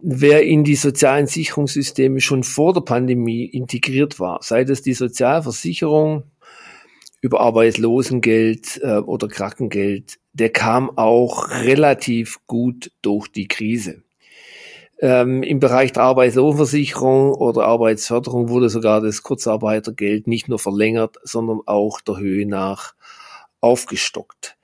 Wer 0.00 0.44
in 0.44 0.62
die 0.62 0.76
sozialen 0.76 1.26
Sicherungssysteme 1.26 2.20
schon 2.20 2.44
vor 2.44 2.72
der 2.72 2.82
Pandemie 2.82 3.44
integriert 3.44 4.20
war, 4.20 4.38
sei 4.42 4.62
das 4.62 4.80
die 4.80 4.94
Sozialversicherung 4.94 6.22
über 7.20 7.40
Arbeitslosengeld 7.40 8.80
äh, 8.82 8.98
oder 8.98 9.26
Krankengeld, 9.26 10.20
der 10.32 10.50
kam 10.50 10.96
auch 10.96 11.50
relativ 11.50 12.38
gut 12.46 12.92
durch 13.02 13.26
die 13.26 13.48
Krise. 13.48 14.04
Ähm, 15.00 15.42
Im 15.42 15.58
Bereich 15.58 15.92
der 15.92 16.04
Arbeitslosenversicherung 16.04 17.34
oder 17.34 17.64
Arbeitsförderung 17.64 18.48
wurde 18.48 18.68
sogar 18.68 19.00
das 19.00 19.24
Kurzarbeitergeld 19.24 20.28
nicht 20.28 20.48
nur 20.48 20.60
verlängert, 20.60 21.16
sondern 21.24 21.60
auch 21.66 22.00
der 22.00 22.18
Höhe 22.18 22.46
nach 22.46 22.94
aufgestockt. 23.60 24.56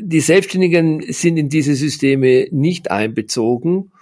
Die 0.00 0.20
Selbstständigen 0.20 1.12
sind 1.12 1.36
in 1.36 1.50
diese 1.50 1.74
Systeme 1.74 2.46
nicht 2.50 2.90
einbezogen 2.90 3.92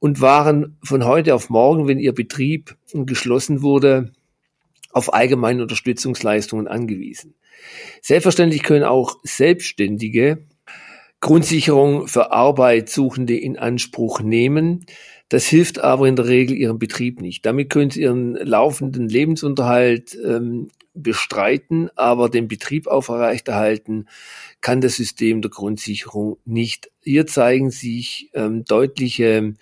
und 0.00 0.20
waren 0.20 0.76
von 0.82 1.04
heute 1.04 1.34
auf 1.34 1.50
morgen, 1.50 1.86
wenn 1.86 2.00
ihr 2.00 2.12
Betrieb 2.12 2.76
geschlossen 2.92 3.62
wurde, 3.62 4.12
auf 4.90 5.14
allgemeine 5.14 5.62
Unterstützungsleistungen 5.62 6.66
angewiesen. 6.66 7.34
Selbstverständlich 8.02 8.64
können 8.64 8.84
auch 8.84 9.18
Selbstständige 9.22 10.38
Grundsicherung 11.20 12.08
für 12.08 12.32
Arbeitssuchende 12.32 13.36
in 13.36 13.58
Anspruch 13.58 14.20
nehmen. 14.20 14.86
Das 15.28 15.46
hilft 15.46 15.78
aber 15.78 16.08
in 16.08 16.16
der 16.16 16.26
Regel 16.26 16.56
ihrem 16.56 16.78
Betrieb 16.78 17.20
nicht. 17.20 17.44
Damit 17.46 17.70
können 17.70 17.90
sie 17.90 18.02
ihren 18.02 18.34
laufenden 18.34 19.08
Lebensunterhalt 19.08 20.18
ähm, 20.24 20.70
bestreiten, 20.94 21.90
aber 21.94 22.30
den 22.30 22.48
Betrieb 22.48 22.86
aufrechterhalten 22.86 24.08
kann 24.60 24.80
das 24.80 24.96
System 24.96 25.42
der 25.42 25.50
Grundsicherung 25.50 26.38
nicht. 26.44 26.90
Hier 27.02 27.26
zeigen 27.26 27.70
sich 27.70 28.30
ähm, 28.34 28.64
deutliche 28.64 29.54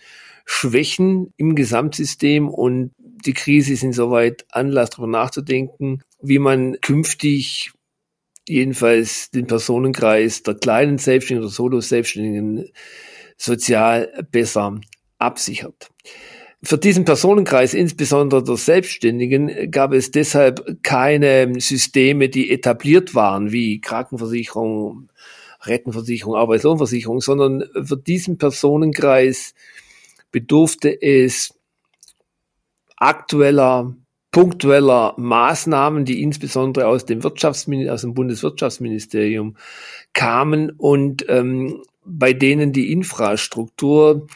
Schwächen 0.51 1.35
im 1.37 1.55
Gesamtsystem 1.55 2.49
und 2.49 2.93
die 2.99 3.35
Krise 3.35 3.75
ist 3.75 3.83
insoweit 3.83 4.47
Anlass 4.51 4.89
darüber 4.91 5.07
nachzudenken, 5.07 6.03
wie 6.23 6.39
man 6.39 6.81
künftig 6.81 7.73
jedenfalls 8.49 9.31
den 9.31 9.47
Personenkreis 9.47 10.43
der 10.43 10.55
kleinen 10.55 10.97
Selbstständigen 10.97 11.45
oder 11.45 11.55
Solo-Selbstständigen 11.55 12.71
sozial 13.37 14.27
besser 14.33 14.81
absichert. 15.19 15.91
Für 16.63 16.79
diesen 16.79 17.05
Personenkreis, 17.05 17.75
insbesondere 17.75 18.43
der 18.43 18.57
Selbstständigen, 18.57 19.71
gab 19.71 19.93
es 19.93 20.11
deshalb 20.13 20.83
keine 20.83 21.61
Systeme, 21.61 22.31
die 22.31 22.51
etabliert 22.51 23.15
waren, 23.15 23.53
wie 23.53 23.83
Krankenversicherung, 23.83 25.11
Rentenversicherung, 25.61 26.37
Arbeitslohnversicherung, 26.37 27.21
sondern 27.21 27.65
für 27.85 27.99
diesen 27.99 28.39
Personenkreis 28.39 29.55
bedurfte 30.31 31.01
es 31.01 31.55
aktueller 32.97 33.95
punktueller 34.31 35.15
Maßnahmen, 35.17 36.05
die 36.05 36.23
insbesondere 36.23 36.87
aus 36.87 37.07
dem 37.07 37.23
Wirtschaftsministerium, 37.25 37.95
aus 37.95 38.01
dem 38.03 38.15
Bundeswirtschaftsministerium 38.15 39.57
kamen 40.13 40.71
und 40.71 41.25
ähm, 41.29 41.83
bei 42.05 42.33
denen 42.33 42.73
die 42.73 42.93
Infrastruktur 42.93 44.27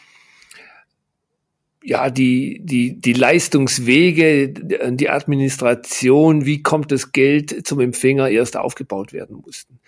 ja, 1.85 2.09
die, 2.09 2.61
die, 2.63 2.99
die 2.99 3.13
Leistungswege, 3.13 4.49
die 4.49 5.09
Administration, 5.09 6.45
wie 6.45 6.63
kommt 6.63 6.93
das 6.93 7.11
Geld 7.11 7.67
zum 7.67 7.81
Empfänger 7.81 8.29
erst 8.29 8.55
aufgebaut 8.55 9.11
werden 9.11 9.41
mussten. 9.45 9.79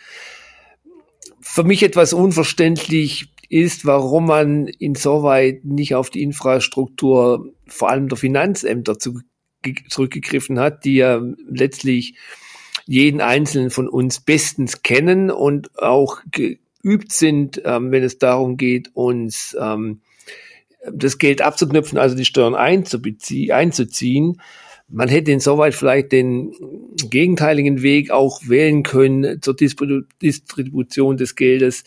Für 1.40 1.64
mich 1.64 1.84
etwas 1.84 2.12
unverständlich 2.12 3.30
ist, 3.50 3.86
warum 3.86 4.28
man 4.28 4.68
insoweit 4.68 5.66
nicht 5.66 5.96
auf 5.96 6.10
die 6.10 6.24
Infrastruktur 6.24 7.54
vor 7.68 7.90
allem 7.90 8.10
der 8.10 8.18
Finanzämter 8.18 9.00
zu, 9.00 9.20
zurückgegriffen 9.90 10.60
hat, 10.60 10.86
die 10.86 10.96
ja 10.96 11.22
letztlich 11.48 12.16
jeden 12.86 13.22
einzelnen 13.22 13.72
von 13.72 13.88
uns 13.88 14.20
bestens 14.20 14.84
kennen 14.84 15.32
und 15.32 15.78
auch 15.80 16.22
geübt 16.32 17.12
sind, 17.12 17.62
ähm, 17.66 17.92
wenn 17.92 18.04
es 18.04 18.20
darum 18.20 18.58
geht, 18.58 18.92
uns 18.94 19.56
ähm, 19.60 20.02
das 20.92 21.18
Geld 21.18 21.42
abzuknüpfen, 21.42 21.98
also 21.98 22.16
die 22.16 22.26
Steuern 22.26 22.56
einzuziehen. 22.56 24.42
Man 24.88 25.10
hätte 25.10 25.32
insoweit 25.32 25.74
vielleicht 25.74 26.12
den 26.12 26.54
gegenteiligen 27.10 27.82
Weg 27.82 28.12
auch 28.12 28.42
wählen 28.48 28.84
können 28.84 29.42
zur 29.42 29.56
Distribution 29.56 31.18
des 31.18 31.36
Geldes, 31.36 31.86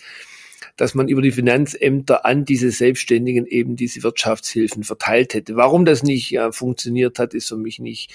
dass 0.79 0.95
man 0.95 1.09
über 1.09 1.21
die 1.21 1.33
Finanzämter 1.33 2.25
an 2.25 2.47
diese 2.47 2.71
Selbstständigen 2.71 3.47
eben 3.47 3.77
diese 3.77 4.03
Wirtschaftshilfen 4.03 4.85
verteilt 4.85 5.35
hätte. 5.35 5.57
Warum 5.57 5.85
das 5.85 6.03
nicht 6.03 6.35
äh, 6.35 6.53
funktioniert 6.53 7.19
hat, 7.19 7.35
ist 7.35 7.49
für 7.49 7.57
mich 7.57 7.81
nicht 7.81 8.15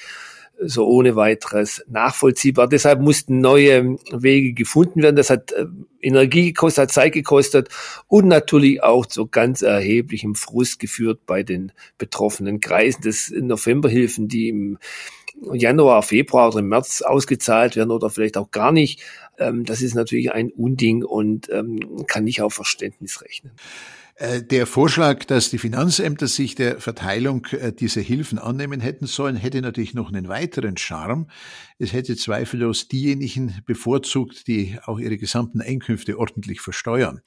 so 0.59 0.87
ohne 0.87 1.15
weiteres 1.15 1.83
nachvollziehbar. 1.89 2.69
Deshalb 2.69 3.01
mussten 3.01 3.41
neue 3.41 3.97
Wege 4.11 4.53
gefunden 4.53 5.01
werden. 5.01 5.17
Das 5.17 5.29
hat 5.29 5.51
äh, 5.51 5.65
Energie 6.01 6.53
gekostet, 6.53 6.83
hat 6.83 6.91
Zeit 6.91 7.13
gekostet 7.13 7.69
und 8.07 8.27
natürlich 8.27 8.81
auch 8.81 9.05
zu 9.05 9.27
ganz 9.27 9.61
erheblichem 9.61 10.35
Frust 10.35 10.79
geführt 10.79 11.25
bei 11.25 11.43
den 11.43 11.73
betroffenen 11.97 12.61
Kreisen. 12.61 13.01
Das 13.03 13.29
Novemberhilfen, 13.29 14.29
die 14.29 14.47
im 14.47 14.77
Januar, 15.51 16.03
Februar 16.03 16.49
oder 16.49 16.59
im 16.59 16.69
März 16.69 17.01
ausgezahlt 17.01 17.75
werden 17.75 17.91
oder 17.91 18.09
vielleicht 18.09 18.37
auch 18.37 18.51
gar 18.51 18.71
nicht, 18.71 19.01
ähm, 19.37 19.65
das 19.65 19.81
ist 19.81 19.95
natürlich 19.95 20.31
ein 20.31 20.51
Unding 20.51 21.03
und 21.03 21.49
ähm, 21.49 22.05
kann 22.07 22.23
nicht 22.23 22.41
auf 22.41 22.53
Verständnis 22.53 23.21
rechnen. 23.21 23.53
Äh, 24.15 24.43
der 24.43 24.67
Vorschlag, 24.67 25.25
dass 25.25 25.49
die 25.49 25.57
Finanzämter 25.57 26.27
sich 26.27 26.53
der 26.53 26.79
Verteilung 26.79 27.47
äh, 27.51 27.73
dieser 27.73 28.01
Hilfen 28.01 28.37
annehmen 28.37 28.79
hätten 28.79 29.07
sollen, 29.07 29.35
hätte 29.35 29.61
natürlich 29.61 29.95
noch 29.95 30.09
einen 30.09 30.27
weiteren 30.27 30.77
Charme. 30.77 31.27
Es 31.79 31.93
hätte 31.93 32.15
zweifellos 32.15 32.87
diejenigen 32.87 33.61
bevorzugt, 33.65 34.47
die 34.47 34.77
auch 34.85 34.99
ihre 34.99 35.17
gesamten 35.17 35.61
Einkünfte 35.61 36.17
ordentlich 36.17 36.61
versteuern. 36.61 37.21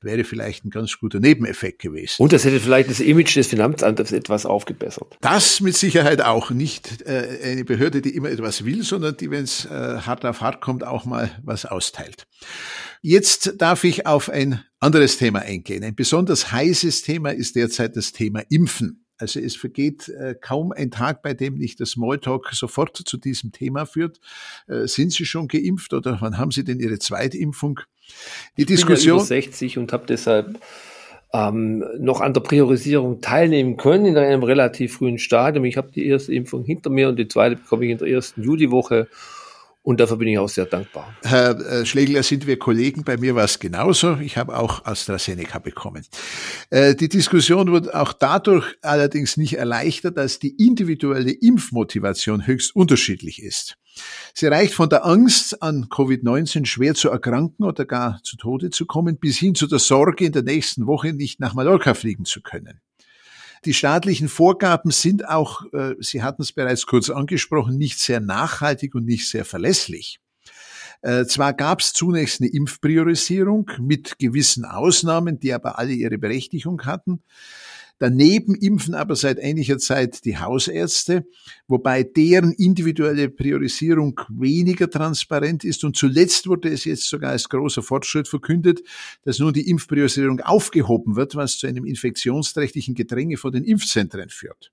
Wäre 0.00 0.24
vielleicht 0.24 0.64
ein 0.64 0.70
ganz 0.70 0.98
guter 0.98 1.20
Nebeneffekt 1.20 1.80
gewesen. 1.80 2.22
Und 2.22 2.32
das 2.32 2.44
hätte 2.44 2.60
vielleicht 2.60 2.90
das 2.90 3.00
Image 3.00 3.36
des 3.36 3.46
Finanzamtes 3.46 4.12
etwas 4.12 4.46
aufgebessert. 4.46 5.16
Das 5.20 5.60
mit 5.60 5.76
Sicherheit 5.76 6.20
auch 6.20 6.50
nicht 6.50 7.02
äh, 7.02 7.38
eine 7.42 7.64
Behörde, 7.64 8.02
die 8.02 8.14
immer 8.14 8.30
etwas 8.30 8.64
will, 8.64 8.82
sondern 8.82 9.16
die, 9.16 9.30
wenn 9.30 9.44
es 9.44 9.68
hart 9.68 10.24
auf 10.24 10.40
hart 10.40 10.60
kommt, 10.60 10.84
auch 10.84 11.04
mal 11.04 11.30
was 11.42 11.64
austeilt. 11.64 12.26
Jetzt 13.00 13.54
darf 13.58 13.84
ich 13.84 14.06
auf 14.06 14.28
ein 14.28 14.62
anderes 14.78 15.16
Thema 15.16 15.40
eingehen. 15.40 15.82
Ein 15.84 15.94
besonders 15.94 16.52
heißes 16.52 17.02
Thema 17.02 17.30
ist 17.30 17.56
derzeit 17.56 17.96
das 17.96 18.12
Thema 18.12 18.42
Impfen. 18.48 19.01
Also 19.22 19.38
es 19.38 19.54
vergeht 19.54 20.08
äh, 20.08 20.34
kaum 20.34 20.72
ein 20.72 20.90
Tag, 20.90 21.22
bei 21.22 21.32
dem 21.32 21.54
nicht 21.54 21.78
das 21.78 21.90
Smalltalk 21.90 22.50
sofort 22.52 22.96
zu 22.96 23.16
diesem 23.16 23.52
Thema 23.52 23.86
führt. 23.86 24.18
Äh, 24.66 24.88
sind 24.88 25.12
Sie 25.12 25.24
schon 25.24 25.46
geimpft 25.46 25.94
oder 25.94 26.18
wann 26.20 26.38
haben 26.38 26.50
Sie 26.50 26.64
denn 26.64 26.80
Ihre 26.80 26.98
Zweitimpfung? 26.98 27.78
Die 28.56 28.62
ich 28.62 28.66
Diskussion. 28.66 29.18
Bin 29.18 29.26
ja 29.28 29.36
über 29.36 29.42
60 29.42 29.78
und 29.78 29.92
habe 29.92 30.06
deshalb 30.08 30.58
ähm, 31.32 31.84
noch 31.98 32.20
an 32.20 32.34
der 32.34 32.40
Priorisierung 32.40 33.20
teilnehmen 33.20 33.76
können 33.76 34.06
in 34.06 34.16
einem 34.16 34.42
relativ 34.42 34.94
frühen 34.94 35.18
Stadium. 35.18 35.64
Ich 35.66 35.76
habe 35.76 35.92
die 35.92 36.04
erste 36.04 36.34
Impfung 36.34 36.64
hinter 36.64 36.90
mir 36.90 37.08
und 37.08 37.16
die 37.16 37.28
zweite 37.28 37.54
bekomme 37.54 37.84
ich 37.84 37.92
in 37.92 37.98
der 37.98 38.08
ersten 38.08 38.42
Juliwoche. 38.42 39.06
Und 39.84 39.98
dafür 39.98 40.16
bin 40.16 40.28
ich 40.28 40.38
auch 40.38 40.48
sehr 40.48 40.66
dankbar. 40.66 41.12
Herr 41.24 41.58
äh, 41.58 41.84
Schlegler, 41.84 42.22
sind 42.22 42.46
wir 42.46 42.56
Kollegen? 42.56 43.02
Bei 43.02 43.16
mir 43.16 43.34
war 43.34 43.44
es 43.44 43.58
genauso. 43.58 44.16
Ich 44.18 44.36
habe 44.36 44.56
auch 44.56 44.84
AstraZeneca 44.84 45.58
bekommen. 45.58 46.06
Äh, 46.70 46.94
die 46.94 47.08
Diskussion 47.08 47.72
wird 47.72 47.92
auch 47.92 48.12
dadurch 48.12 48.76
allerdings 48.82 49.36
nicht 49.36 49.54
erleichtert, 49.54 50.16
dass 50.18 50.38
die 50.38 50.54
individuelle 50.64 51.32
Impfmotivation 51.32 52.46
höchst 52.46 52.76
unterschiedlich 52.76 53.42
ist. 53.42 53.76
Sie 54.34 54.46
reicht 54.46 54.72
von 54.72 54.88
der 54.88 55.04
Angst, 55.04 55.62
an 55.62 55.86
Covid-19 55.90 56.64
schwer 56.64 56.94
zu 56.94 57.10
erkranken 57.10 57.64
oder 57.64 57.84
gar 57.84 58.20
zu 58.22 58.36
Tode 58.36 58.70
zu 58.70 58.86
kommen, 58.86 59.18
bis 59.18 59.36
hin 59.36 59.56
zu 59.56 59.66
der 59.66 59.80
Sorge, 59.80 60.26
in 60.26 60.32
der 60.32 60.42
nächsten 60.42 60.86
Woche 60.86 61.12
nicht 61.12 61.40
nach 61.40 61.54
Mallorca 61.54 61.94
fliegen 61.94 62.24
zu 62.24 62.40
können. 62.40 62.80
Die 63.64 63.74
staatlichen 63.74 64.28
Vorgaben 64.28 64.90
sind 64.90 65.28
auch, 65.28 65.64
äh, 65.72 65.94
Sie 66.00 66.22
hatten 66.22 66.42
es 66.42 66.52
bereits 66.52 66.86
kurz 66.86 67.10
angesprochen, 67.10 67.78
nicht 67.78 68.00
sehr 68.00 68.20
nachhaltig 68.20 68.94
und 68.94 69.04
nicht 69.04 69.28
sehr 69.28 69.44
verlässlich. 69.44 70.20
Äh, 71.02 71.26
zwar 71.26 71.52
gab 71.52 71.80
es 71.80 71.92
zunächst 71.92 72.40
eine 72.40 72.50
Impfpriorisierung 72.50 73.70
mit 73.80 74.18
gewissen 74.18 74.64
Ausnahmen, 74.64 75.40
die 75.40 75.52
aber 75.52 75.78
alle 75.78 75.92
ihre 75.92 76.18
Berechtigung 76.18 76.82
hatten. 76.86 77.22
Daneben 77.98 78.54
impfen 78.54 78.94
aber 78.94 79.14
seit 79.14 79.38
einiger 79.40 79.78
Zeit 79.78 80.24
die 80.24 80.38
Hausärzte, 80.38 81.24
wobei 81.68 82.02
deren 82.02 82.52
individuelle 82.52 83.28
Priorisierung 83.28 84.20
weniger 84.28 84.90
transparent 84.90 85.64
ist. 85.64 85.84
Und 85.84 85.96
zuletzt 85.96 86.46
wurde 86.48 86.68
es 86.70 86.84
jetzt 86.84 87.08
sogar 87.08 87.30
als 87.30 87.48
großer 87.48 87.82
Fortschritt 87.82 88.28
verkündet, 88.28 88.82
dass 89.24 89.38
nun 89.38 89.52
die 89.52 89.68
Impfpriorisierung 89.68 90.40
aufgehoben 90.40 91.16
wird, 91.16 91.36
was 91.36 91.58
zu 91.58 91.66
einem 91.66 91.84
infektionsträchtigen 91.84 92.94
Gedränge 92.94 93.36
vor 93.36 93.52
den 93.52 93.64
Impfzentren 93.64 94.28
führt. 94.28 94.72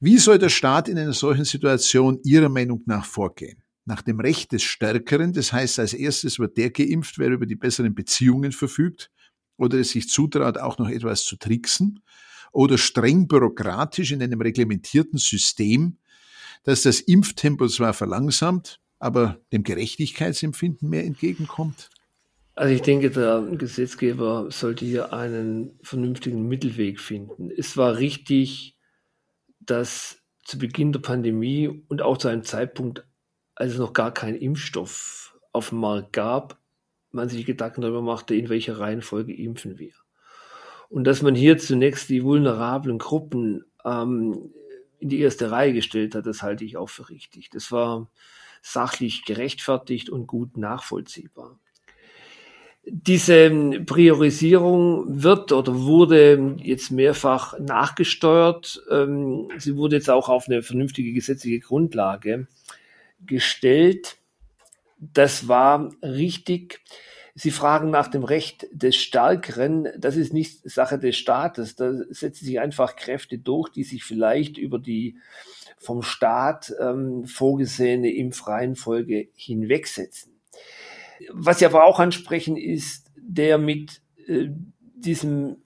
Wie 0.00 0.18
soll 0.18 0.38
der 0.38 0.48
Staat 0.48 0.88
in 0.88 0.98
einer 0.98 1.12
solchen 1.12 1.44
Situation 1.44 2.20
Ihrer 2.22 2.48
Meinung 2.48 2.82
nach 2.86 3.04
vorgehen? 3.04 3.62
Nach 3.84 4.02
dem 4.02 4.20
Recht 4.20 4.52
des 4.52 4.62
Stärkeren, 4.62 5.32
das 5.32 5.52
heißt, 5.52 5.78
als 5.78 5.94
erstes 5.94 6.38
wird 6.38 6.56
der 6.58 6.70
geimpft, 6.70 7.18
wer 7.18 7.30
über 7.30 7.46
die 7.46 7.56
besseren 7.56 7.94
Beziehungen 7.94 8.52
verfügt, 8.52 9.10
oder 9.58 9.78
es 9.78 9.90
sich 9.90 10.08
zutraut, 10.08 10.56
auch 10.56 10.78
noch 10.78 10.88
etwas 10.88 11.24
zu 11.24 11.36
tricksen 11.36 12.00
oder 12.52 12.78
streng 12.78 13.28
bürokratisch 13.28 14.12
in 14.12 14.22
einem 14.22 14.40
reglementierten 14.40 15.18
System, 15.18 15.98
das 16.64 16.82
das 16.82 17.00
Impftempo 17.00 17.68
zwar 17.68 17.92
verlangsamt, 17.92 18.80
aber 18.98 19.38
dem 19.52 19.62
Gerechtigkeitsempfinden 19.62 20.88
mehr 20.88 21.04
entgegenkommt? 21.04 21.90
Also 22.54 22.74
ich 22.74 22.82
denke, 22.82 23.10
der 23.10 23.46
Gesetzgeber 23.52 24.50
sollte 24.50 24.84
hier 24.84 25.12
einen 25.12 25.78
vernünftigen 25.82 26.48
Mittelweg 26.48 26.98
finden. 26.98 27.50
Es 27.56 27.76
war 27.76 27.98
richtig, 27.98 28.76
dass 29.60 30.18
zu 30.44 30.58
Beginn 30.58 30.92
der 30.92 31.00
Pandemie 31.00 31.68
und 31.68 32.02
auch 32.02 32.16
zu 32.16 32.26
einem 32.26 32.42
Zeitpunkt, 32.42 33.06
als 33.54 33.74
es 33.74 33.78
noch 33.78 33.92
gar 33.92 34.12
keinen 34.12 34.34
Impfstoff 34.34 35.38
auf 35.52 35.68
dem 35.68 35.78
Markt 35.78 36.12
gab, 36.12 36.57
man 37.10 37.28
sich 37.28 37.46
Gedanken 37.46 37.80
darüber 37.80 38.02
machte, 38.02 38.34
in 38.34 38.48
welcher 38.48 38.78
Reihenfolge 38.78 39.34
impfen 39.34 39.78
wir. 39.78 39.92
Und 40.88 41.04
dass 41.04 41.22
man 41.22 41.34
hier 41.34 41.58
zunächst 41.58 42.08
die 42.08 42.24
vulnerablen 42.24 42.98
Gruppen 42.98 43.64
ähm, 43.84 44.52
in 45.00 45.08
die 45.08 45.20
erste 45.20 45.50
Reihe 45.50 45.72
gestellt 45.72 46.14
hat, 46.14 46.26
das 46.26 46.42
halte 46.42 46.64
ich 46.64 46.76
auch 46.76 46.88
für 46.88 47.08
richtig. 47.08 47.50
Das 47.50 47.70
war 47.70 48.10
sachlich 48.62 49.24
gerechtfertigt 49.24 50.10
und 50.10 50.26
gut 50.26 50.56
nachvollziehbar. 50.56 51.58
Diese 52.84 53.50
Priorisierung 53.84 55.22
wird 55.22 55.52
oder 55.52 55.74
wurde 55.82 56.56
jetzt 56.58 56.90
mehrfach 56.90 57.58
nachgesteuert. 57.58 58.82
Ähm, 58.90 59.48
sie 59.58 59.76
wurde 59.76 59.96
jetzt 59.96 60.08
auch 60.08 60.30
auf 60.30 60.48
eine 60.48 60.62
vernünftige 60.62 61.12
gesetzliche 61.12 61.60
Grundlage 61.60 62.48
gestellt. 63.26 64.16
Das 64.98 65.48
war 65.48 65.92
richtig. 66.02 66.80
Sie 67.34 67.52
fragen 67.52 67.90
nach 67.90 68.08
dem 68.08 68.24
Recht 68.24 68.66
des 68.72 68.96
Stärkeren. 68.96 69.88
Das 69.96 70.16
ist 70.16 70.32
nicht 70.32 70.68
Sache 70.68 70.98
des 70.98 71.16
Staates. 71.16 71.76
Da 71.76 71.92
setzen 72.10 72.44
sich 72.44 72.58
einfach 72.58 72.96
Kräfte 72.96 73.38
durch, 73.38 73.68
die 73.68 73.84
sich 73.84 74.02
vielleicht 74.02 74.58
über 74.58 74.78
die 74.78 75.18
vom 75.78 76.02
Staat 76.02 76.74
ähm, 76.80 77.24
vorgesehene 77.26 78.12
Impfreihenfolge 78.12 79.28
hinwegsetzen. 79.34 80.32
Was 81.30 81.60
Sie 81.60 81.66
aber 81.66 81.84
auch 81.84 82.00
ansprechen, 82.00 82.56
ist 82.56 83.10
der 83.16 83.58
mit 83.58 84.02
äh, 84.26 84.48
diesem 84.96 85.58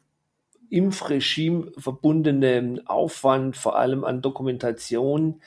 Impfregime 0.68 1.72
verbundene 1.78 2.82
Aufwand, 2.86 3.56
vor 3.56 3.78
allem 3.78 4.04
an 4.04 4.22
Dokumentation, 4.22 5.42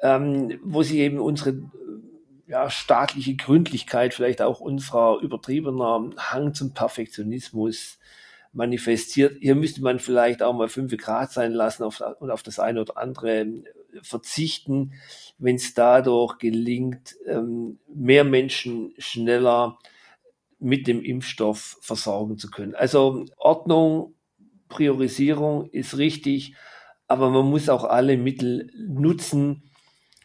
ähm, 0.00 0.58
wo 0.62 0.82
sie 0.82 1.00
eben 1.00 1.18
unsere 1.18 1.58
ja, 2.46 2.70
staatliche 2.70 3.34
Gründlichkeit, 3.36 4.14
vielleicht 4.14 4.40
auch 4.40 4.60
unserer 4.60 5.20
übertriebener 5.20 6.10
Hang 6.16 6.54
zum 6.54 6.74
Perfektionismus 6.74 7.98
manifestiert. 8.52 9.36
Hier 9.40 9.54
müsste 9.54 9.82
man 9.82 9.98
vielleicht 9.98 10.42
auch 10.42 10.54
mal 10.54 10.68
fünf 10.68 10.96
Grad 10.96 11.32
sein 11.32 11.52
lassen 11.52 11.82
auf, 11.82 12.02
und 12.20 12.30
auf 12.30 12.42
das 12.42 12.58
eine 12.58 12.80
oder 12.80 12.96
andere 12.96 13.46
verzichten, 14.02 14.92
wenn 15.38 15.56
es 15.56 15.74
dadurch 15.74 16.38
gelingt, 16.38 17.16
ähm, 17.26 17.78
mehr 17.92 18.24
Menschen 18.24 18.94
schneller 18.98 19.78
mit 20.58 20.86
dem 20.86 21.02
Impfstoff 21.02 21.78
versorgen 21.80 22.38
zu 22.38 22.50
können. 22.50 22.74
Also 22.74 23.26
Ordnung, 23.36 24.14
Priorisierung 24.68 25.68
ist 25.70 25.98
richtig, 25.98 26.54
aber 27.08 27.30
man 27.30 27.46
muss 27.46 27.68
auch 27.68 27.84
alle 27.84 28.16
Mittel 28.16 28.70
nutzen 28.74 29.70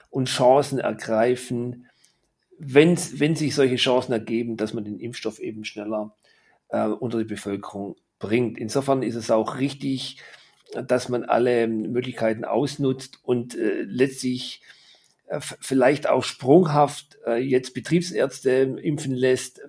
und 0.10 0.29
Chancen 0.29 0.79
ergreifen, 0.79 1.88
wenn, 2.63 2.97
wenn 3.19 3.36
sich 3.36 3.56
solche 3.56 3.78
Chancen 3.78 4.13
ergeben, 4.13 4.56
dass 4.56 4.74
man 4.74 4.86
den 4.86 5.00
Impfstoff 5.00 5.39
eben 5.39 5.65
schneller 5.65 6.15
äh, 6.69 6.86
unter 6.86 7.17
die 7.17 7.26
Bevölkerung 7.26 7.95
bringt. 8.19 8.60
Insofern 8.60 9.02
ist 9.02 9.15
es 9.15 9.32
auch 9.32 9.58
richtig, 9.58 10.17
dass 10.88 11.10
man 11.10 11.24
alle 11.24 11.67
Möglichkeiten 11.67 12.45
ausnutzt 12.45 13.19
und 13.24 13.58
äh, 13.58 13.82
letztlich 13.82 14.62
äh, 15.28 15.39
vielleicht 15.41 16.08
auch 16.08 16.24
sprunghaft 16.24 17.17
äh, 17.26 17.38
jetzt 17.38 17.74
Betriebsärzte 17.74 18.78
impfen 18.82 19.13
lässt, 19.13 19.62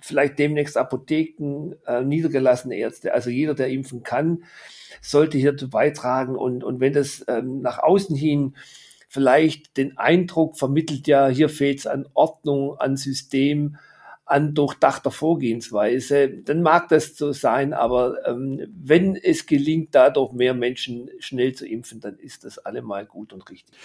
vielleicht 0.00 0.38
demnächst 0.38 0.76
Apotheken, 0.76 1.76
äh, 1.86 2.04
niedergelassene 2.04 2.76
Ärzte. 2.76 3.14
Also 3.14 3.30
jeder, 3.30 3.54
der 3.54 3.68
impfen 3.68 4.02
kann, 4.02 4.44
sollte 5.00 5.38
hierzu 5.38 5.70
beitragen. 5.70 6.36
Und, 6.36 6.62
und 6.62 6.78
wenn 6.80 6.92
das 6.92 7.24
ähm, 7.26 7.62
nach 7.62 7.78
außen 7.78 8.14
hin 8.14 8.54
vielleicht 9.14 9.76
den 9.76 9.96
Eindruck 9.96 10.58
vermittelt, 10.58 11.06
ja, 11.06 11.28
hier 11.28 11.48
fehlt 11.48 11.78
es 11.78 11.86
an 11.86 12.04
Ordnung, 12.14 12.76
an 12.80 12.96
System, 12.96 13.76
an 14.26 14.54
durchdachter 14.54 15.12
Vorgehensweise, 15.12 16.28
dann 16.28 16.62
mag 16.62 16.88
das 16.88 17.16
so 17.16 17.32
sein, 17.32 17.74
aber 17.74 18.26
ähm, 18.26 18.60
wenn 18.74 19.14
es 19.14 19.46
gelingt, 19.46 19.94
dadurch 19.94 20.32
mehr 20.32 20.52
Menschen 20.52 21.10
schnell 21.20 21.54
zu 21.54 21.64
impfen, 21.64 22.00
dann 22.00 22.18
ist 22.18 22.42
das 22.42 22.58
allemal 22.58 23.06
gut 23.06 23.32
und 23.32 23.48
richtig. 23.48 23.76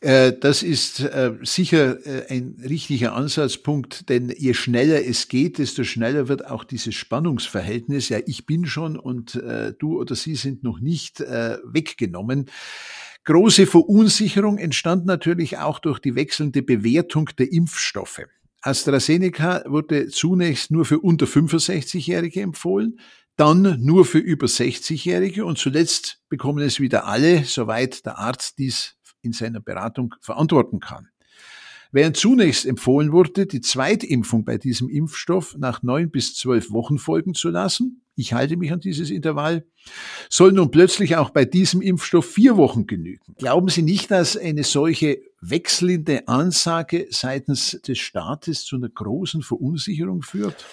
Äh, 0.00 0.32
das 0.32 0.62
ist 0.62 1.00
äh, 1.00 1.34
sicher 1.42 2.06
äh, 2.06 2.32
ein 2.32 2.56
richtiger 2.66 3.14
Ansatzpunkt, 3.14 4.08
denn 4.08 4.32
je 4.34 4.54
schneller 4.54 5.04
es 5.04 5.28
geht, 5.28 5.58
desto 5.58 5.84
schneller 5.84 6.28
wird 6.28 6.46
auch 6.46 6.64
dieses 6.64 6.94
Spannungsverhältnis, 6.94 8.08
ja, 8.08 8.20
ich 8.24 8.46
bin 8.46 8.64
schon 8.64 8.96
und 8.96 9.38
du 9.78 10.00
oder 10.00 10.14
sie 10.14 10.36
sind 10.36 10.62
noch 10.62 10.80
nicht 10.80 11.20
weggenommen. 11.20 12.46
Große 13.28 13.66
Verunsicherung 13.66 14.56
entstand 14.56 15.04
natürlich 15.04 15.58
auch 15.58 15.80
durch 15.80 15.98
die 15.98 16.14
wechselnde 16.14 16.62
Bewertung 16.62 17.28
der 17.38 17.52
Impfstoffe. 17.52 18.22
AstraZeneca 18.62 19.64
wurde 19.66 20.08
zunächst 20.08 20.70
nur 20.70 20.86
für 20.86 21.00
unter 21.00 21.26
65-Jährige 21.26 22.40
empfohlen, 22.40 22.98
dann 23.36 23.84
nur 23.84 24.06
für 24.06 24.16
über 24.16 24.46
60-Jährige 24.46 25.44
und 25.44 25.58
zuletzt 25.58 26.22
bekommen 26.30 26.64
es 26.64 26.80
wieder 26.80 27.04
alle, 27.04 27.44
soweit 27.44 28.06
der 28.06 28.16
Arzt 28.16 28.56
dies 28.56 28.96
in 29.20 29.32
seiner 29.32 29.60
Beratung 29.60 30.14
verantworten 30.22 30.80
kann. 30.80 31.10
Während 31.92 32.16
zunächst 32.16 32.64
empfohlen 32.64 33.12
wurde, 33.12 33.44
die 33.44 33.60
Zweitimpfung 33.60 34.46
bei 34.46 34.56
diesem 34.56 34.88
Impfstoff 34.88 35.54
nach 35.58 35.82
neun 35.82 36.10
bis 36.10 36.34
zwölf 36.34 36.70
Wochen 36.70 36.96
folgen 36.96 37.34
zu 37.34 37.50
lassen, 37.50 38.00
ich 38.18 38.32
halte 38.32 38.56
mich 38.56 38.72
an 38.72 38.80
dieses 38.80 39.10
Intervall, 39.10 39.64
soll 40.28 40.52
nun 40.52 40.70
plötzlich 40.70 41.16
auch 41.16 41.30
bei 41.30 41.44
diesem 41.44 41.80
Impfstoff 41.80 42.26
vier 42.26 42.56
Wochen 42.56 42.86
genügen. 42.86 43.34
Glauben 43.38 43.68
Sie 43.68 43.82
nicht, 43.82 44.10
dass 44.10 44.36
eine 44.36 44.64
solche 44.64 45.20
wechselnde 45.40 46.26
Ansage 46.26 47.06
seitens 47.10 47.80
des 47.86 47.98
Staates 47.98 48.64
zu 48.64 48.76
einer 48.76 48.88
großen 48.88 49.42
Verunsicherung 49.42 50.22
führt? 50.22 50.66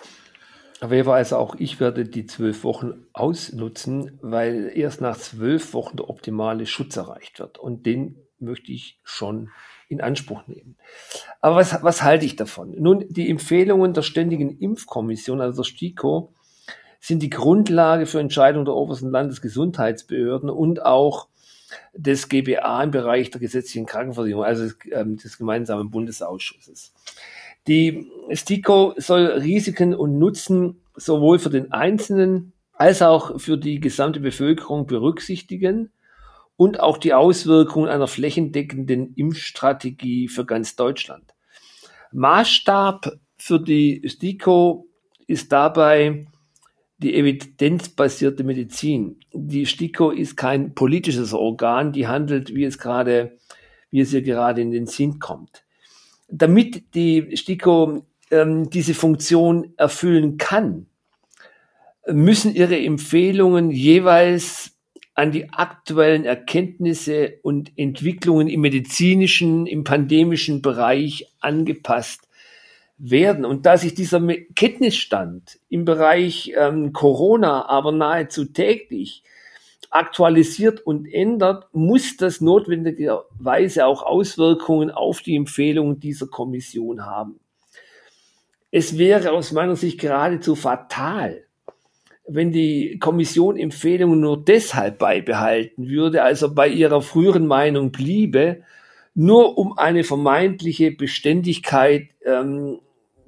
Herr 0.79 0.89
Weber, 0.89 1.15
also 1.15 1.37
auch 1.37 1.55
ich 1.59 1.79
werde 1.79 2.03
die 2.05 2.25
zwölf 2.25 2.63
Wochen 2.63 3.05
ausnutzen, 3.13 4.17
weil 4.21 4.71
erst 4.75 5.01
nach 5.01 5.17
zwölf 5.17 5.73
Wochen 5.73 5.97
der 5.97 6.09
optimale 6.09 6.65
Schutz 6.65 6.97
erreicht 6.97 7.39
wird. 7.39 7.59
Und 7.59 7.85
den 7.85 8.17
möchte 8.39 8.71
ich 8.71 8.99
schon 9.03 9.49
in 9.87 10.01
Anspruch 10.01 10.47
nehmen. 10.47 10.77
Aber 11.41 11.55
was, 11.57 11.81
was 11.83 12.01
halte 12.01 12.25
ich 12.25 12.35
davon? 12.35 12.75
Nun, 12.77 13.05
die 13.07 13.29
Empfehlungen 13.29 13.93
der 13.93 14.01
Ständigen 14.01 14.57
Impfkommission, 14.57 15.41
also 15.41 15.61
der 15.61 15.69
STIKO, 15.69 16.34
sind 17.05 17.21
die 17.21 17.29
Grundlage 17.29 18.07
für 18.07 18.19
Entscheidungen 18.19 18.65
der 18.65 18.73
obersten 18.73 19.11
Landesgesundheitsbehörden 19.11 20.49
und 20.49 20.83
auch 20.83 21.27
des 21.93 22.29
GBA 22.29 22.81
im 22.81 22.89
Bereich 22.89 23.29
der 23.29 23.39
gesetzlichen 23.39 23.85
Krankenversicherung, 23.85 24.43
also 24.43 24.63
des, 24.63 24.77
ähm, 24.91 25.15
des 25.17 25.37
gemeinsamen 25.37 25.91
Bundesausschusses. 25.91 26.95
Die 27.67 28.11
STIKO 28.31 28.95
soll 28.97 29.27
Risiken 29.27 29.93
und 29.93 30.17
Nutzen 30.17 30.81
sowohl 30.95 31.37
für 31.37 31.51
den 31.51 31.71
Einzelnen 31.71 32.53
als 32.73 33.03
auch 33.03 33.39
für 33.39 33.59
die 33.59 33.79
gesamte 33.79 34.19
Bevölkerung 34.19 34.87
berücksichtigen 34.87 35.91
und 36.57 36.79
auch 36.79 36.97
die 36.97 37.13
Auswirkungen 37.13 37.87
einer 37.87 38.07
flächendeckenden 38.07 39.13
Impfstrategie 39.13 40.27
für 40.27 40.45
ganz 40.45 40.75
Deutschland. 40.75 41.35
Maßstab 42.13 43.19
für 43.37 43.59
die 43.59 44.01
STIKO 44.07 44.87
ist 45.27 45.51
dabei 45.51 46.25
die 46.97 47.15
evidenzbasierte 47.15 48.43
Medizin. 48.43 49.19
Die 49.33 49.65
STIKO 49.65 50.11
ist 50.11 50.37
kein 50.37 50.73
politisches 50.73 51.33
Organ, 51.33 51.91
die 51.91 52.07
handelt, 52.07 52.55
wie 52.55 52.63
es 52.63 52.77
gerade, 52.77 53.37
wie 53.91 53.99
es 53.99 54.13
ihr 54.13 54.21
gerade 54.21 54.61
in 54.61 54.71
den 54.71 54.87
Sinn 54.87 55.19
kommt. 55.19 55.63
damit 56.27 56.95
die 56.95 57.35
STIKO 57.35 58.05
ähm, 58.31 58.69
diese 58.69 58.93
Funktion 58.93 59.73
erfüllen 59.77 60.37
kann, 60.37 60.87
müssen 62.07 62.53
ihre 62.53 62.79
Empfehlungen 62.79 63.71
jeweils 63.71 64.75
an 65.13 65.31
die 65.31 65.49
aktuellen 65.49 66.25
Erkenntnisse 66.25 67.39
und 67.41 67.71
Entwicklungen 67.77 68.47
im 68.47 68.61
medizinischen, 68.61 69.65
im 69.65 69.83
pandemischen 69.83 70.61
Bereich 70.61 71.31
angepasst 71.39 72.24
werden. 72.97 73.45
Und 73.45 73.65
da 73.65 73.77
sich 73.77 73.93
dieser 73.93 74.21
Kenntnisstand 74.55 75.59
im 75.69 75.85
Bereich 75.85 76.53
ähm, 76.57 76.93
Corona 76.93 77.67
aber 77.67 77.91
nahezu 77.91 78.45
täglich 78.45 79.23
aktualisiert 79.89 80.81
und 80.81 81.07
ändert, 81.07 81.67
muss 81.73 82.17
das 82.17 82.41
notwendigerweise 82.41 83.85
auch 83.85 84.03
Auswirkungen 84.03 84.91
auf 84.91 85.21
die 85.21 85.35
Empfehlungen 85.35 85.99
dieser 85.99 86.27
Kommission 86.27 87.05
haben. 87.05 87.39
Es 88.71 88.97
wäre 88.97 89.31
aus 89.31 89.53
meiner 89.53 89.77
Sicht 89.77 90.01
geradezu 90.01 90.55
fatal, 90.55 91.43
wenn 92.27 92.51
die 92.51 92.97
Kommission 92.99 93.57
Empfehlungen 93.57 94.19
nur 94.19 94.43
deshalb 94.43 94.97
beibehalten 94.97 95.87
würde, 95.87 96.23
also 96.23 96.53
bei 96.53 96.67
ihrer 96.67 97.01
früheren 97.01 97.47
Meinung 97.47 97.91
bliebe, 97.91 98.63
nur 99.13 99.57
um 99.57 99.77
eine 99.77 100.03
vermeintliche 100.03 100.91
Beständigkeit 100.91 102.09
ähm, 102.25 102.79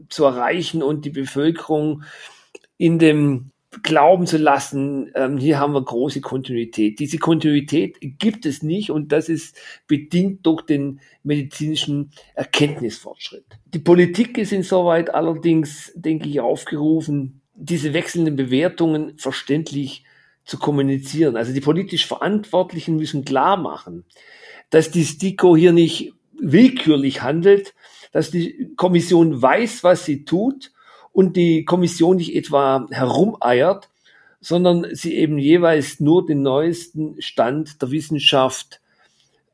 zu 0.09 0.25
erreichen 0.25 0.83
und 0.83 1.05
die 1.05 1.09
Bevölkerung 1.09 2.03
in 2.77 2.99
dem 2.99 3.51
glauben 3.83 4.25
zu 4.25 4.37
lassen, 4.37 5.11
ähm, 5.15 5.37
hier 5.37 5.59
haben 5.59 5.73
wir 5.73 5.83
große 5.83 6.21
Kontinuität. 6.21 6.99
Diese 6.99 7.17
Kontinuität 7.17 7.97
gibt 8.01 8.45
es 8.45 8.63
nicht 8.63 8.91
und 8.91 9.11
das 9.11 9.29
ist 9.29 9.57
bedingt 9.87 10.45
durch 10.45 10.61
den 10.61 10.99
medizinischen 11.23 12.11
Erkenntnisfortschritt. 12.35 13.45
Die 13.65 13.79
Politik 13.79 14.37
ist 14.37 14.51
insoweit 14.51 15.13
allerdings, 15.13 15.91
denke 15.95 16.29
ich, 16.29 16.39
aufgerufen, 16.39 17.41
diese 17.53 17.93
wechselnden 17.93 18.35
Bewertungen 18.35 19.17
verständlich 19.17 20.03
zu 20.45 20.57
kommunizieren. 20.57 21.35
Also 21.35 21.53
die 21.53 21.61
politisch 21.61 22.05
Verantwortlichen 22.05 22.95
müssen 22.95 23.25
klar 23.25 23.57
machen, 23.57 24.05
dass 24.69 24.91
die 24.91 25.03
STIKO 25.03 25.55
hier 25.57 25.73
nicht 25.73 26.13
willkürlich 26.39 27.21
handelt, 27.21 27.73
dass 28.17 28.31
die 28.31 28.73
Kommission 28.75 29.43
weiß, 29.43 29.83
was 29.83 30.03
sie 30.03 30.25
tut 30.25 30.71
und 31.11 31.37
die 31.37 31.65
Kommission 31.65 32.17
nicht 32.17 32.35
etwa 32.35 32.87
herumeiert, 32.89 33.91
sondern 34.41 34.87
sie 34.95 35.13
eben 35.13 35.37
jeweils 35.37 35.99
nur 35.99 36.25
den 36.25 36.41
neuesten 36.41 37.21
Stand 37.21 37.79
der 37.79 37.91
Wissenschaft 37.91 38.81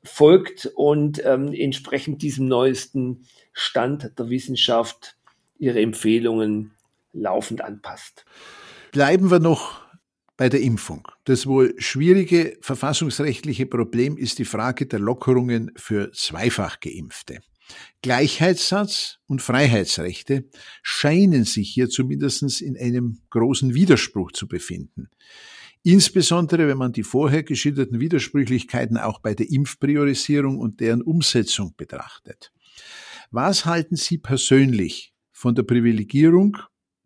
folgt 0.02 0.72
und 0.76 1.22
ähm, 1.26 1.52
entsprechend 1.52 2.22
diesem 2.22 2.48
neuesten 2.48 3.26
Stand 3.52 4.18
der 4.18 4.30
Wissenschaft 4.30 5.18
ihre 5.60 5.82
Empfehlungen 5.82 6.72
laufend 7.12 7.60
anpasst. 7.60 8.24
Bleiben 8.94 9.30
wir 9.30 9.40
noch 9.40 9.82
bei 10.38 10.48
der 10.48 10.62
Impfung. 10.62 11.06
Das 11.26 11.48
wohl 11.48 11.76
schwierige 11.80 12.58
verfassungsrechtliche 12.62 13.66
Problem 13.66 14.16
ist 14.16 14.40
die 14.40 14.46
Frage 14.46 14.86
der 14.86 15.00
Lockerungen 15.00 15.74
für 15.76 16.14
zweifach 16.14 16.80
geimpfte. 16.80 17.40
Gleichheitssatz 18.02 19.20
und 19.28 19.42
Freiheitsrechte 19.42 20.50
scheinen 20.82 21.46
sich 21.46 21.70
hier 21.70 21.90
zumindest 21.90 22.62
in 22.62 22.78
einem 22.78 23.20
großen 23.30 23.74
Widerspruch 23.74 24.32
zu 24.32 24.48
befinden. 24.48 25.10
Insbesondere 25.84 26.68
wenn 26.68 26.78
man 26.78 26.94
die 26.94 27.04
vorher 27.04 27.44
geschilderten 27.44 28.00
Widersprüchlichkeiten 28.00 28.98
auch 28.98 29.20
bei 29.20 29.34
der 29.34 29.50
Impfpriorisierung 29.50 30.58
und 30.58 30.80
deren 30.80 31.02
Umsetzung 31.02 31.74
betrachtet. 31.76 32.54
Was 33.32 33.66
halten 33.66 33.98
Sie 33.98 34.18
persönlich 34.18 35.14
von 35.32 35.56
der 35.56 35.64
Privilegierung 35.64 36.58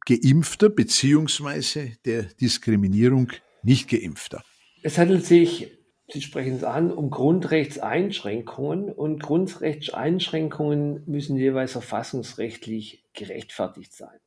geimpfter 0.05 0.69
beziehungsweise 0.69 1.93
der 2.05 2.23
Diskriminierung 2.23 3.31
nicht 3.63 3.89
geimpfter? 3.89 4.43
Es 4.83 4.97
handelt 4.97 5.25
sich 5.25 5.71
Sie 6.09 6.21
sprechen 6.21 6.55
es 6.55 6.63
an, 6.63 6.89
um 6.91 7.09
Grundrechtseinschränkungen 7.09 8.93
und 8.93 9.21
Grundrechtseinschränkungen 9.21 11.03
müssen 11.05 11.35
jeweils 11.35 11.73
verfassungsrechtlich 11.73 13.03
gerechtfertigt 13.13 13.91
sein. 13.93 14.17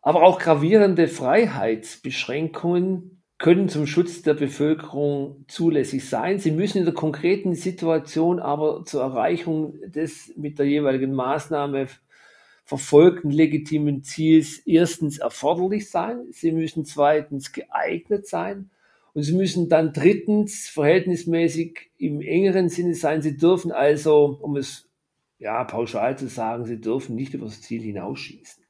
Aber 0.00 0.22
auch 0.22 0.38
gravierende 0.38 1.08
Freiheitsbeschränkungen 1.08 3.24
können 3.38 3.68
zum 3.68 3.88
Schutz 3.88 4.22
der 4.22 4.34
Bevölkerung 4.34 5.44
zulässig 5.48 6.08
sein. 6.08 6.38
Sie 6.38 6.52
müssen 6.52 6.78
in 6.78 6.84
der 6.84 6.94
konkreten 6.94 7.56
Situation 7.56 8.38
aber 8.38 8.84
zur 8.84 9.02
Erreichung 9.02 9.74
des 9.90 10.32
mit 10.36 10.60
der 10.60 10.66
jeweiligen 10.66 11.14
Maßnahme 11.14 11.88
verfolgten 12.64 13.32
legitimen 13.32 14.04
Ziels 14.04 14.58
erstens 14.58 15.18
erforderlich 15.18 15.90
sein. 15.90 16.26
Sie 16.30 16.52
müssen 16.52 16.84
zweitens 16.84 17.50
geeignet 17.50 18.28
sein 18.28 18.70
und 19.14 19.22
sie 19.22 19.34
müssen 19.34 19.68
dann 19.68 19.92
drittens 19.92 20.68
verhältnismäßig 20.68 21.90
im 21.98 22.20
engeren 22.20 22.68
Sinne 22.68 22.94
sein. 22.94 23.22
Sie 23.22 23.36
dürfen 23.36 23.70
also, 23.70 24.38
um 24.40 24.56
es 24.56 24.88
ja 25.38 25.64
pauschal 25.64 26.16
zu 26.16 26.28
sagen, 26.28 26.64
sie 26.64 26.80
dürfen 26.80 27.14
nicht 27.14 27.34
über 27.34 27.46
das 27.46 27.60
Ziel 27.60 27.82
hinausschießen. 27.82 28.62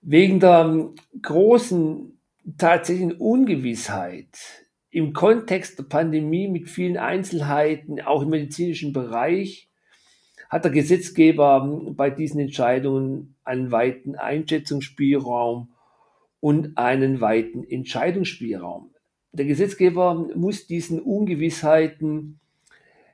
Wegen 0.00 0.40
der 0.40 0.90
großen 1.20 2.18
tatsächlichen 2.56 3.12
Ungewissheit 3.12 4.28
im 4.90 5.12
Kontext 5.12 5.78
der 5.78 5.84
Pandemie 5.84 6.48
mit 6.48 6.70
vielen 6.70 6.96
Einzelheiten, 6.96 8.00
auch 8.00 8.22
im 8.22 8.30
medizinischen 8.30 8.92
Bereich, 8.92 9.68
hat 10.48 10.64
der 10.64 10.72
Gesetzgeber 10.72 11.92
bei 11.94 12.08
diesen 12.08 12.40
Entscheidungen 12.40 13.36
einen 13.44 13.70
weiten 13.70 14.14
Einschätzungsspielraum 14.14 15.74
und 16.40 16.78
einen 16.78 17.20
weiten 17.20 17.64
Entscheidungsspielraum. 17.64 18.94
Der 19.32 19.44
Gesetzgeber 19.44 20.14
muss 20.34 20.66
diesen 20.66 21.00
Ungewissheiten 21.00 22.40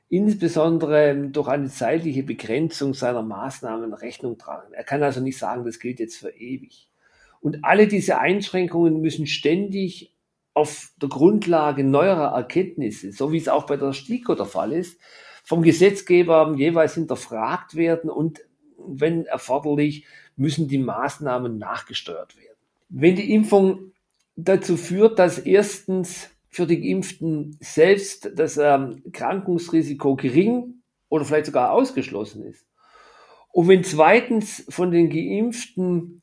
insbesondere 0.07 1.29
durch 1.29 1.47
eine 1.47 1.67
zeitliche 1.67 2.23
Begrenzung 2.23 2.93
seiner 2.93 3.23
Maßnahmen 3.23 3.93
Rechnung 3.93 4.37
tragen. 4.37 4.73
Er 4.73 4.83
kann 4.83 5.03
also 5.03 5.19
nicht 5.19 5.37
sagen, 5.37 5.65
das 5.65 5.79
gilt 5.79 5.99
jetzt 5.99 6.17
für 6.17 6.29
ewig. 6.29 6.89
Und 7.41 7.63
alle 7.63 7.87
diese 7.87 8.19
Einschränkungen 8.19 9.01
müssen 9.01 9.27
ständig 9.27 10.15
auf 10.53 10.91
der 11.01 11.09
Grundlage 11.09 11.83
neuerer 11.83 12.35
Erkenntnisse, 12.35 13.11
so 13.11 13.31
wie 13.31 13.37
es 13.37 13.49
auch 13.49 13.65
bei 13.65 13.77
der 13.77 13.93
STIKO 13.93 14.35
der 14.35 14.45
Fall 14.45 14.71
ist, 14.71 14.99
vom 15.43 15.61
Gesetzgeber 15.61 16.55
jeweils 16.57 16.95
hinterfragt 16.95 17.75
werden 17.75 18.09
und 18.09 18.41
wenn 18.77 19.25
erforderlich, 19.25 20.05
müssen 20.37 20.67
die 20.67 20.77
Maßnahmen 20.77 21.57
nachgesteuert 21.57 22.35
werden. 22.37 22.44
Wenn 22.89 23.15
die 23.15 23.33
Impfung 23.33 23.91
dazu 24.35 24.77
führt, 24.77 25.19
dass 25.19 25.39
erstens 25.39 26.29
für 26.49 26.65
die 26.65 26.81
Geimpften 26.81 27.57
selbst 27.59 28.31
das 28.35 28.57
ähm, 28.57 29.03
Krankungsrisiko 29.11 30.15
gering 30.15 30.75
oder 31.09 31.25
vielleicht 31.25 31.47
sogar 31.47 31.71
ausgeschlossen 31.71 32.43
ist. 32.45 32.65
Und 33.51 33.67
wenn 33.67 33.83
zweitens 33.83 34.65
von 34.69 34.91
den 34.91 35.09
Geimpften 35.09 36.21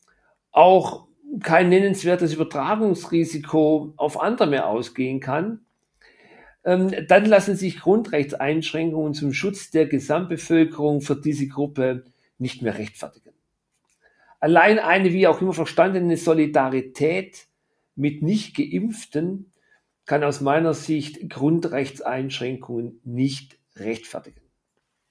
auch 0.51 1.07
kein 1.41 1.69
nennenswertes 1.69 2.35
Übertragungsrisiko 2.35 3.95
auf 3.97 4.21
andere 4.21 4.47
mehr 4.47 4.69
ausgehen 4.69 5.21
kann, 5.21 5.61
ähm, 6.65 6.95
dann 7.09 7.27
lassen 7.27 7.57
sich 7.57 7.81
Grundrechtseinschränkungen 7.81 9.15
zum 9.15 9.33
Schutz 9.33 9.71
der 9.71 9.87
Gesamtbevölkerung 9.87 11.01
für 11.01 11.17
diese 11.17 11.49
Gruppe 11.49 12.05
nicht 12.39 12.63
mehr 12.63 12.79
rechtfertigen. 12.79 13.32
Allein 14.43 14.81
eine 14.81 15.13
wie 15.13 15.29
auch 15.29 15.41
immer 15.41 15.53
verstandene 15.53 16.17
Solidarität 16.17 17.47
mit 17.95 18.23
nicht 18.23 18.57
geimpften 18.57 19.53
kann 20.05 20.25
aus 20.25 20.41
meiner 20.41 20.75
Sicht 20.75 21.31
Grundrechtseinschränkungen 21.31 23.01
nicht 23.05 23.61
rechtfertigen. 23.77 24.41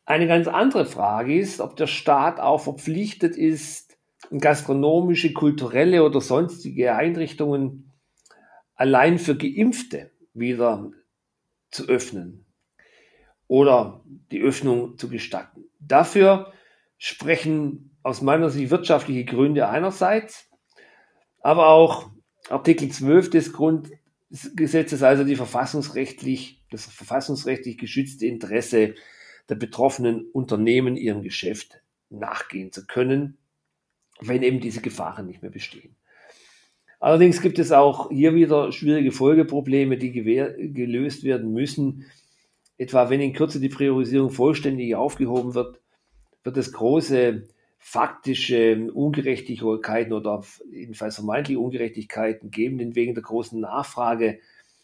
Eine 0.04 0.28
ganz 0.28 0.50
andere 0.50 0.86
Frage 0.86 1.40
ist, 1.40 1.62
ob 1.62 1.78
der 1.78 1.88
Staat 1.88 2.42
auch 2.42 2.58
verpflichtet 2.58 3.38
ist, 3.38 3.98
gastronomische, 4.38 5.32
kulturelle 5.32 6.04
oder 6.04 6.20
sonstige 6.20 6.94
Einrichtungen 6.96 7.94
allein 8.76 9.18
für 9.18 9.38
Geimpfte 9.38 10.12
wieder 10.34 10.92
zu 11.70 11.88
öffnen 11.88 12.46
oder 13.48 14.04
die 14.30 14.42
Öffnung 14.42 14.98
zu 14.98 15.08
gestatten. 15.08 15.70
Dafür 15.80 16.52
sprechen 16.98 17.91
aus 18.04 18.22
meiner 18.22 18.50
Sicht 18.50 18.72
wirtschaftliche 18.72 19.26
Gründe 19.26 19.68
einerseits, 19.68 20.50
aber 21.42 21.68
auch 21.68 22.10
Artikel 22.50 22.90
12 22.90 23.30
des 23.30 23.54
Grundgesetzes, 23.54 25.04
also 25.04 25.24
die 25.24 25.36
verfassungsrechtlich, 25.36 26.64
das 26.72 26.86
verfassungsrechtlich 26.86 27.78
geschützte 27.78 28.26
Interesse 28.26 28.96
der 29.50 29.56
betroffenen 29.56 30.26
Unternehmen 30.32 30.96
ihrem 30.96 31.24
Geschäft 31.24 31.82
nachgehen 32.10 32.72
zu 32.72 32.86
können, 32.86 33.38
wenn 34.20 34.44
eben 34.44 34.60
diese 34.60 34.82
Gefahren 34.82 35.28
nicht 35.28 35.42
mehr 35.42 35.52
bestehen. 35.52 35.96
Allerdings 37.00 37.42
gibt 37.42 37.58
es 37.58 37.72
auch 37.72 38.12
hier 38.12 38.36
wieder 38.36 38.72
schwierige 38.72 39.12
Folgeprobleme, 39.12 39.98
die 39.98 40.12
gelöst 40.12 41.24
werden 41.24 41.52
müssen. 41.52 42.06
Etwa 42.78 43.10
wenn 43.10 43.22
in 43.22 43.34
Kürze 43.34 43.60
die 43.60 43.70
Priorisierung 43.70 44.30
vollständig 44.30 44.96
aufgehoben 44.96 45.56
wird, 45.56 45.82
wird 46.44 46.58
es 46.58 46.72
große 46.72 47.48
faktische 47.84 48.92
Ungerechtigkeiten 48.94 50.14
oder 50.14 50.44
jedenfalls 50.72 51.16
vermeintliche 51.16 51.60
Ungerechtigkeiten 51.60 52.52
geben, 52.52 52.78
denn 52.78 52.96
wegen 52.96 53.16
der 53.16 53.24
großen 53.24 53.60
Nachfrage 53.60 54.40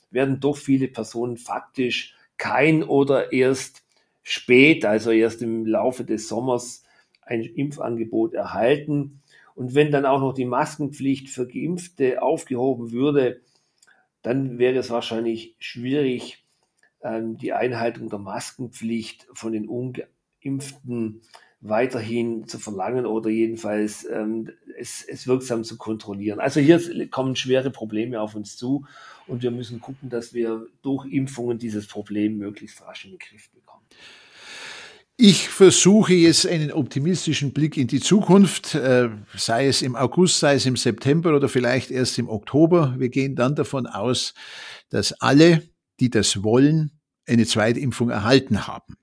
werden 0.10 0.39
doch 0.39 0.57
viele 0.57 0.88
Personen 0.88 1.38
faktisch 1.38 2.15
kein 2.38 2.83
oder 2.83 3.31
erst 3.31 3.83
spät, 4.23 4.83
also 4.83 5.12
erst 5.12 5.43
im 5.43 5.65
Laufe 5.65 6.03
des 6.03 6.27
Sommers, 6.27 6.83
ein 7.21 7.43
Impfangebot 7.43 8.33
erhalten. 8.33 9.21
Und 9.53 9.75
wenn 9.75 9.91
dann 9.91 10.05
auch 10.07 10.19
noch 10.19 10.33
die 10.33 10.45
Maskenpflicht 10.45 11.29
für 11.29 11.47
Geimpfte 11.47 12.23
aufgehoben 12.23 12.91
würde, 12.91 13.41
dann 14.23 14.57
wäre 14.57 14.79
es 14.79 14.89
wahrscheinlich 14.89 15.55
schwierig, 15.60 16.43
ähm, 17.03 17.38
die 17.38 17.53
Einhaltung 17.53 18.10
der 18.10 18.19
Maskenpflicht 18.19 19.27
von 19.33 19.51
den 19.51 19.67
Ungeimpften 19.67 21.21
weiterhin 21.60 22.48
zu 22.48 22.60
verlangen 22.60 23.06
oder 23.06 23.30
jedenfalls 23.30 24.06
ähm, 24.06 24.52
es, 24.78 25.04
es 25.08 25.28
wirksam 25.28 25.63
zu 25.63 25.78
kontrollieren. 25.78 26.39
Also 26.39 26.60
hier 26.60 27.10
kommen 27.10 27.36
schwere 27.36 27.72
Probleme 27.72 28.22
auf 28.22 28.36
uns 28.36 28.58
zu 28.58 28.86
und 29.26 29.41
wir 29.41 29.52
müssen 29.52 29.82
gucken, 29.82 30.10
dass 30.10 30.34
wir 30.34 30.67
durch 30.84 31.06
Impfungen 31.12 31.58
dieses 31.58 31.88
Problem 31.88 32.38
möglichst 32.38 32.82
rasch 32.84 33.06
in 33.06 33.12
den 33.12 33.20
Griff 33.20 33.50
bekommen. 33.50 33.82
Ich 35.20 35.50
versuche 35.50 36.13
jetzt 36.13 36.46
einen 36.46 36.72
optimistischen 36.72 37.52
Blick 37.52 37.76
in 37.76 37.88
die 37.88 38.00
Zukunft, 38.00 38.76
äh, 38.76 39.10
sei 39.36 39.65
es 39.65 39.82
im 39.82 39.96
August, 39.96 40.39
sei 40.39 40.54
es 40.54 40.67
im 40.67 40.76
September 40.76 41.36
oder 41.36 41.50
vielleicht 41.50 41.89
erst 41.89 42.20
im 42.20 42.30
Oktober. 42.30 42.93
Wir 43.00 43.10
gehen 43.10 43.36
dann 43.36 43.56
davon 43.56 43.88
aus, 43.88 44.36
dass 44.89 45.13
alle, 45.13 45.63
die 46.00 46.12
das 46.12 46.43
wollen, 46.43 46.91
eine 47.26 47.48
Zweitimpfung 47.48 48.12
erhalten 48.12 48.67
haben. 48.67 48.96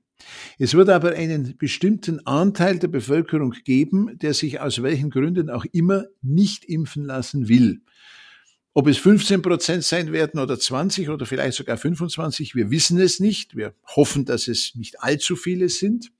Es 0.58 0.74
wird 0.74 0.88
aber 0.88 1.12
einen 1.12 1.56
bestimmten 1.58 2.26
Anteil 2.26 2.78
der 2.78 2.88
Bevölkerung 2.88 3.54
geben, 3.64 4.18
der 4.18 4.34
sich 4.34 4.60
aus 4.60 4.82
welchen 4.82 5.10
Gründen 5.10 5.50
auch 5.50 5.64
immer 5.72 6.04
nicht 6.22 6.64
impfen 6.64 7.04
lassen 7.04 7.48
will. 7.48 7.80
Ob 8.76 8.88
es 8.88 8.98
15 8.98 9.40
Prozent 9.40 9.84
sein 9.84 10.12
werden 10.12 10.40
oder 10.40 10.58
20 10.58 11.08
oder 11.08 11.26
vielleicht 11.26 11.56
sogar 11.56 11.76
25, 11.76 12.56
wir 12.56 12.70
wissen 12.72 12.98
es 12.98 13.20
nicht. 13.20 13.56
Wir 13.56 13.74
hoffen, 13.86 14.24
dass 14.24 14.48
es 14.48 14.74
nicht 14.74 15.00
allzu 15.00 15.36
viele 15.36 15.68
sind. 15.68 16.10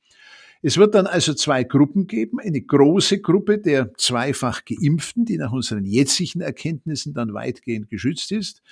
Es 0.62 0.78
wird 0.78 0.94
dann 0.94 1.06
also 1.06 1.34
zwei 1.34 1.62
Gruppen 1.62 2.06
geben. 2.06 2.38
Eine 2.40 2.62
große 2.62 3.20
Gruppe 3.20 3.58
der 3.58 3.92
zweifach 3.98 4.64
Geimpften, 4.64 5.26
die 5.26 5.36
nach 5.36 5.52
unseren 5.52 5.84
jetzigen 5.84 6.40
Erkenntnissen 6.40 7.12
dann 7.12 7.34
weitgehend 7.34 7.90
geschützt 7.90 8.32
ist, 8.32 8.62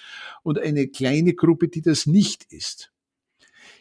und 0.43 0.59
eine 0.59 0.87
kleine 0.87 1.35
Gruppe, 1.35 1.69
die 1.69 1.83
das 1.83 2.07
nicht 2.07 2.45
ist. 2.51 2.93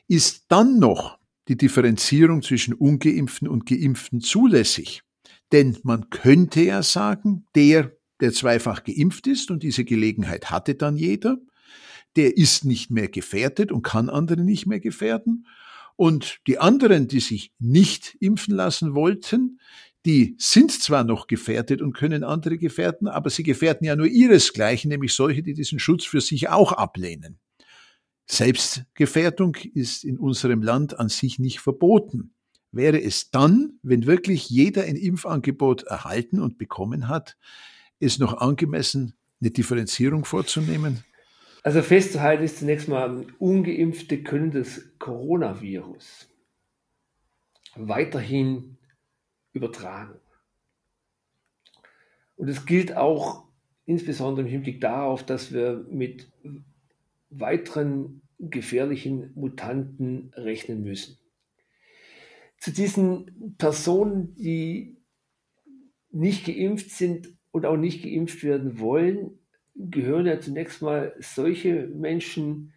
Ist 0.10 0.46
dann 0.50 0.78
noch 0.78 1.21
die 1.48 1.58
Differenzierung 1.58 2.42
zwischen 2.42 2.74
ungeimpften 2.74 3.48
und 3.48 3.66
geimpften 3.66 4.22
zulässig. 4.22 5.02
Denn 5.52 5.78
man 5.84 6.10
könnte 6.10 6.62
ja 6.62 6.84
sagen, 6.84 7.46
der, 7.56 7.92
der 8.22 8.32
zweifach 8.32 8.84
geimpft 8.84 9.28
ist, 9.28 9.52
und 9.52 9.64
diese 9.64 9.84
Gelegenheit 9.84 10.50
hatte 10.50 10.76
dann 10.76 10.96
jeder, 10.96 11.38
der 12.16 12.38
ist 12.38 12.66
nicht 12.66 12.92
mehr 12.92 13.08
gefährdet 13.08 13.72
und 13.72 13.84
kann 13.84 14.10
andere 14.10 14.42
nicht 14.42 14.66
mehr 14.66 14.80
gefährden. 14.80 15.48
Und 15.96 16.40
die 16.48 16.60
anderen, 16.60 17.08
die 17.08 17.20
sich 17.20 17.54
nicht 17.60 18.18
impfen 18.20 18.56
lassen 18.56 18.94
wollten, 18.96 19.60
die 20.06 20.36
sind 20.40 20.72
zwar 20.72 21.04
noch 21.04 21.28
gefährdet 21.28 21.82
und 21.82 21.94
können 21.94 22.24
andere 22.24 22.58
gefährden, 22.58 23.08
aber 23.08 23.30
sie 23.30 23.44
gefährden 23.44 23.86
ja 23.86 23.96
nur 23.96 24.08
ihresgleichen, 24.08 24.90
nämlich 24.90 25.14
solche, 25.14 25.44
die 25.44 25.54
diesen 25.54 25.80
Schutz 25.80 26.06
für 26.06 26.22
sich 26.22 26.50
auch 26.50 26.72
ablehnen. 26.72 27.40
Selbstgefährdung 28.32 29.56
ist 29.74 30.06
in 30.06 30.18
unserem 30.18 30.62
Land 30.62 30.98
an 30.98 31.10
sich 31.10 31.38
nicht 31.38 31.60
verboten. 31.60 32.34
Wäre 32.72 33.02
es 33.02 33.30
dann, 33.30 33.74
wenn 33.84 34.06
wirklich 34.06 34.50
jeder 34.50 34.84
ein 34.84 34.96
Impfangebot 34.96 35.84
erhalten 35.84 36.40
und 36.40 36.58
bekommen 36.58 37.10
hat, 37.10 37.38
es 38.00 38.20
noch 38.20 38.38
angemessen, 38.38 39.16
eine 39.42 39.52
Differenzierung 39.52 40.24
vorzunehmen? 40.24 41.04
Also 41.64 41.82
festzuhalten 41.82 42.46
ist 42.46 42.60
zunächst 42.60 42.88
mal, 42.88 43.26
ungeimpfte 43.38 44.24
können 44.24 44.52
das 44.52 44.82
Coronavirus 44.98 46.30
weiterhin 47.76 48.78
übertragen. 49.52 50.20
Und 52.38 52.48
es 52.48 52.66
gilt 52.66 52.96
auch 52.96 53.44
insbesondere 53.86 54.46
im 54.46 54.52
Hinblick 54.52 54.80
darauf, 54.80 55.26
dass 55.26 55.52
wir 55.52 55.86
mit 55.90 56.32
weiteren 57.30 58.21
gefährlichen 58.50 59.32
Mutanten 59.36 60.32
rechnen 60.36 60.84
müssen. 60.84 61.18
Zu 62.58 62.72
diesen 62.72 63.56
Personen, 63.58 64.36
die 64.36 64.98
nicht 66.12 66.46
geimpft 66.46 66.92
sind 66.92 67.30
und 67.52 67.66
auch 67.66 67.78
nicht 67.78 68.04
geimpft 68.04 68.44
werden 68.44 68.80
wollen, 68.80 69.40
gehören 69.76 70.26
ja 70.26 70.40
zunächst 70.40 70.82
mal 70.82 71.16
solche 71.20 71.88
Menschen, 71.88 72.74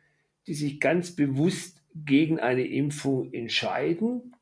die 0.47 0.55
sich 0.55 0.81
ganz 0.81 1.17
bewusst 1.17 1.83
gegen 1.95 2.41
eine 2.41 2.67
Impfung 2.67 3.33
entscheiden, 3.33 4.35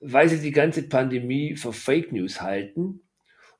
weil 0.00 0.28
sie 0.28 0.40
die 0.40 0.52
ganze 0.52 0.82
Pandemie 0.82 1.56
für 1.56 1.72
Fake 1.72 2.12
News 2.12 2.40
halten 2.40 3.00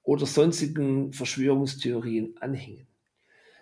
oder 0.03 0.27
sonstigen 0.27 1.13
Verschwörungstheorien 1.13 2.37
anhängen. 2.41 2.87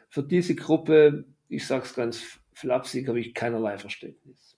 Für 0.08 0.22
diese 0.22 0.54
Gruppe 0.54 1.24
ich 1.52 1.66
sage 1.66 1.84
es 1.84 1.94
ganz 1.94 2.40
flapsig, 2.54 3.08
habe 3.08 3.20
ich 3.20 3.34
keinerlei 3.34 3.78
Verständnis. 3.78 4.56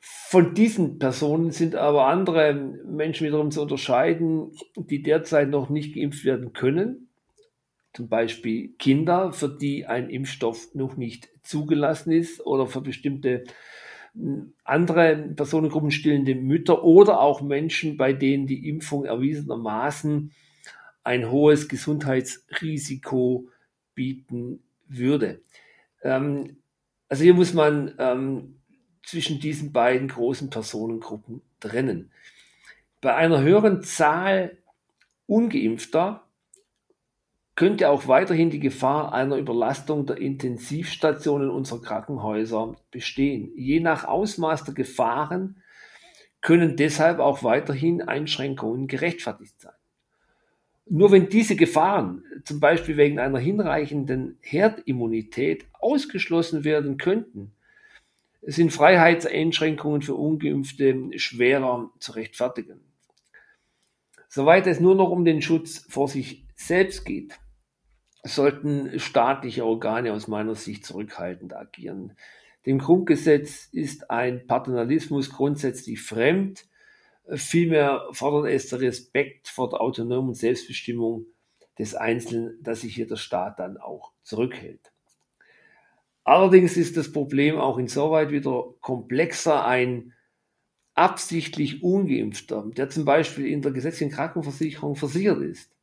Von 0.00 0.54
diesen 0.54 0.98
Personen 0.98 1.50
sind 1.50 1.74
aber 1.74 2.06
andere 2.06 2.54
Menschen 2.54 3.26
wiederum 3.26 3.50
zu 3.50 3.62
unterscheiden, 3.62 4.52
die 4.76 5.02
derzeit 5.02 5.48
noch 5.48 5.68
nicht 5.68 5.94
geimpft 5.94 6.24
werden 6.24 6.52
können. 6.52 7.08
Zum 7.92 8.08
Beispiel 8.08 8.68
Kinder, 8.78 9.32
für 9.32 9.48
die 9.48 9.86
ein 9.86 10.08
Impfstoff 10.08 10.74
noch 10.74 10.96
nicht 10.96 11.28
zugelassen 11.42 12.12
ist 12.12 12.46
oder 12.46 12.68
für 12.68 12.80
bestimmte 12.80 13.44
hm, 14.14 14.54
andere 14.62 15.16
Personengruppen 15.34 15.90
stillende 15.90 16.36
Mütter 16.36 16.84
oder 16.84 17.20
auch 17.20 17.42
Menschen, 17.42 17.96
bei 17.96 18.12
denen 18.12 18.46
die 18.46 18.68
Impfung 18.68 19.04
erwiesenermaßen 19.04 20.32
ein 21.02 21.30
hohes 21.30 21.68
Gesundheitsrisiko 21.68 23.48
bieten 23.94 24.62
würde. 24.86 25.40
Ähm, 26.02 26.62
also 27.08 27.24
hier 27.24 27.34
muss 27.34 27.54
man 27.54 27.94
ähm, 27.98 28.60
zwischen 29.04 29.40
diesen 29.40 29.72
beiden 29.72 30.08
großen 30.08 30.50
Personengruppen 30.50 31.42
trennen. 31.58 32.12
Bei 33.00 33.14
einer 33.14 33.40
höheren 33.40 33.82
Zahl 33.82 34.58
ungeimpfter 35.26 36.26
könnte 37.56 37.90
auch 37.90 38.08
weiterhin 38.08 38.50
die 38.50 38.60
Gefahr 38.60 39.12
einer 39.12 39.36
Überlastung 39.36 40.06
der 40.06 40.18
Intensivstationen 40.18 41.50
unserer 41.50 41.82
Krankenhäuser 41.82 42.76
bestehen. 42.90 43.52
Je 43.56 43.80
nach 43.80 44.04
Ausmaß 44.04 44.64
der 44.64 44.74
Gefahren 44.74 45.62
können 46.40 46.76
deshalb 46.76 47.18
auch 47.18 47.42
weiterhin 47.42 48.02
Einschränkungen 48.02 48.86
gerechtfertigt 48.86 49.60
sein. 49.60 49.74
Nur 50.92 51.12
wenn 51.12 51.28
diese 51.28 51.54
Gefahren, 51.54 52.24
zum 52.44 52.58
Beispiel 52.58 52.96
wegen 52.96 53.20
einer 53.20 53.38
hinreichenden 53.38 54.38
Herdimmunität, 54.40 55.66
ausgeschlossen 55.78 56.64
werden 56.64 56.96
könnten, 56.96 57.52
sind 58.42 58.72
Freiheitseinschränkungen 58.72 60.02
für 60.02 60.16
ungeimpfte 60.16 61.16
schwerer 61.16 61.92
zu 62.00 62.10
rechtfertigen. 62.12 62.80
Soweit 64.28 64.66
es 64.66 64.80
nur 64.80 64.96
noch 64.96 65.10
um 65.10 65.24
den 65.24 65.42
Schutz 65.42 65.86
vor 65.88 66.08
sich 66.08 66.44
selbst 66.56 67.04
geht, 67.04 67.38
sollten 68.24 68.98
staatliche 68.98 69.64
Organe 69.64 70.12
aus 70.12 70.26
meiner 70.26 70.56
Sicht 70.56 70.84
zurückhaltend 70.84 71.54
agieren. 71.54 72.16
Dem 72.66 72.80
Grundgesetz 72.80 73.68
ist 73.70 74.10
ein 74.10 74.44
Paternalismus 74.48 75.30
grundsätzlich 75.30 76.02
fremd, 76.02 76.64
Vielmehr 77.34 78.06
fordert 78.12 78.52
es 78.52 78.68
der 78.68 78.80
Respekt 78.80 79.48
vor 79.48 79.68
der 79.68 79.80
autonomen 79.80 80.34
Selbstbestimmung 80.34 81.26
des 81.78 81.94
Einzelnen, 81.94 82.62
dass 82.62 82.82
sich 82.82 82.94
hier 82.94 83.06
der 83.06 83.16
Staat 83.16 83.58
dann 83.58 83.76
auch 83.76 84.12
zurückhält. 84.22 84.92
Allerdings 86.24 86.76
ist 86.76 86.96
das 86.96 87.12
Problem 87.12 87.58
auch 87.58 87.78
insoweit 87.78 88.30
wieder 88.30 88.74
komplexer. 88.80 89.64
Ein 89.64 90.12
absichtlich 90.94 91.82
ungeimpfter, 91.82 92.70
der 92.76 92.90
zum 92.90 93.04
Beispiel 93.04 93.46
in 93.46 93.62
der 93.62 93.72
gesetzlichen 93.72 94.12
Krankenversicherung 94.12 94.96
versichert 94.96 95.40
ist, 95.40 95.74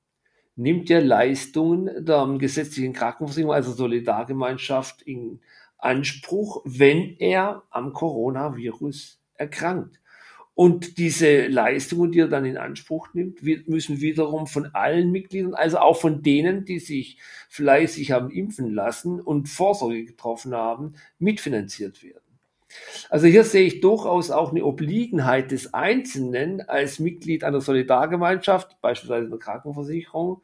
nimmt 0.55 0.89
ja 0.89 0.99
Leistungen 0.99 2.05
der 2.05 2.27
gesetzlichen 2.37 2.93
Krankenversicherung, 2.93 3.53
also 3.53 3.71
Solidargemeinschaft, 3.71 5.01
in 5.01 5.39
Anspruch, 5.77 6.61
wenn 6.65 7.15
er 7.17 7.63
am 7.69 7.93
Coronavirus 7.93 9.19
erkrankt. 9.35 9.99
Und 10.57 10.97
diese 10.97 11.45
Leistungen, 11.45 12.11
die 12.11 12.21
er 12.21 12.29
dann 12.29 12.43
in 12.43 12.57
Anspruch 12.57 13.09
nimmt, 13.13 13.43
müssen 13.67 14.01
wiederum 14.01 14.47
von 14.47 14.73
allen 14.73 15.11
Mitgliedern, 15.11 15.53
also 15.53 15.77
auch 15.77 16.01
von 16.01 16.23
denen, 16.23 16.65
die 16.65 16.79
sich 16.79 17.19
fleißig 17.47 18.11
haben 18.11 18.31
impfen 18.31 18.73
lassen 18.73 19.21
und 19.21 19.49
Vorsorge 19.49 20.03
getroffen 20.03 20.55
haben, 20.55 20.95
mitfinanziert 21.19 22.01
werden. 22.01 22.23
Also 23.11 23.27
hier 23.27 23.43
sehe 23.43 23.67
ich 23.67 23.81
durchaus 23.81 24.31
auch 24.31 24.49
eine 24.49 24.65
Obliegenheit 24.65 25.51
des 25.51 25.75
Einzelnen 25.75 26.61
als 26.61 26.97
Mitglied 26.97 27.43
einer 27.43 27.61
Solidargemeinschaft, 27.61 28.81
beispielsweise 28.81 29.27
einer 29.27 29.37
Krankenversicherung, 29.37 30.41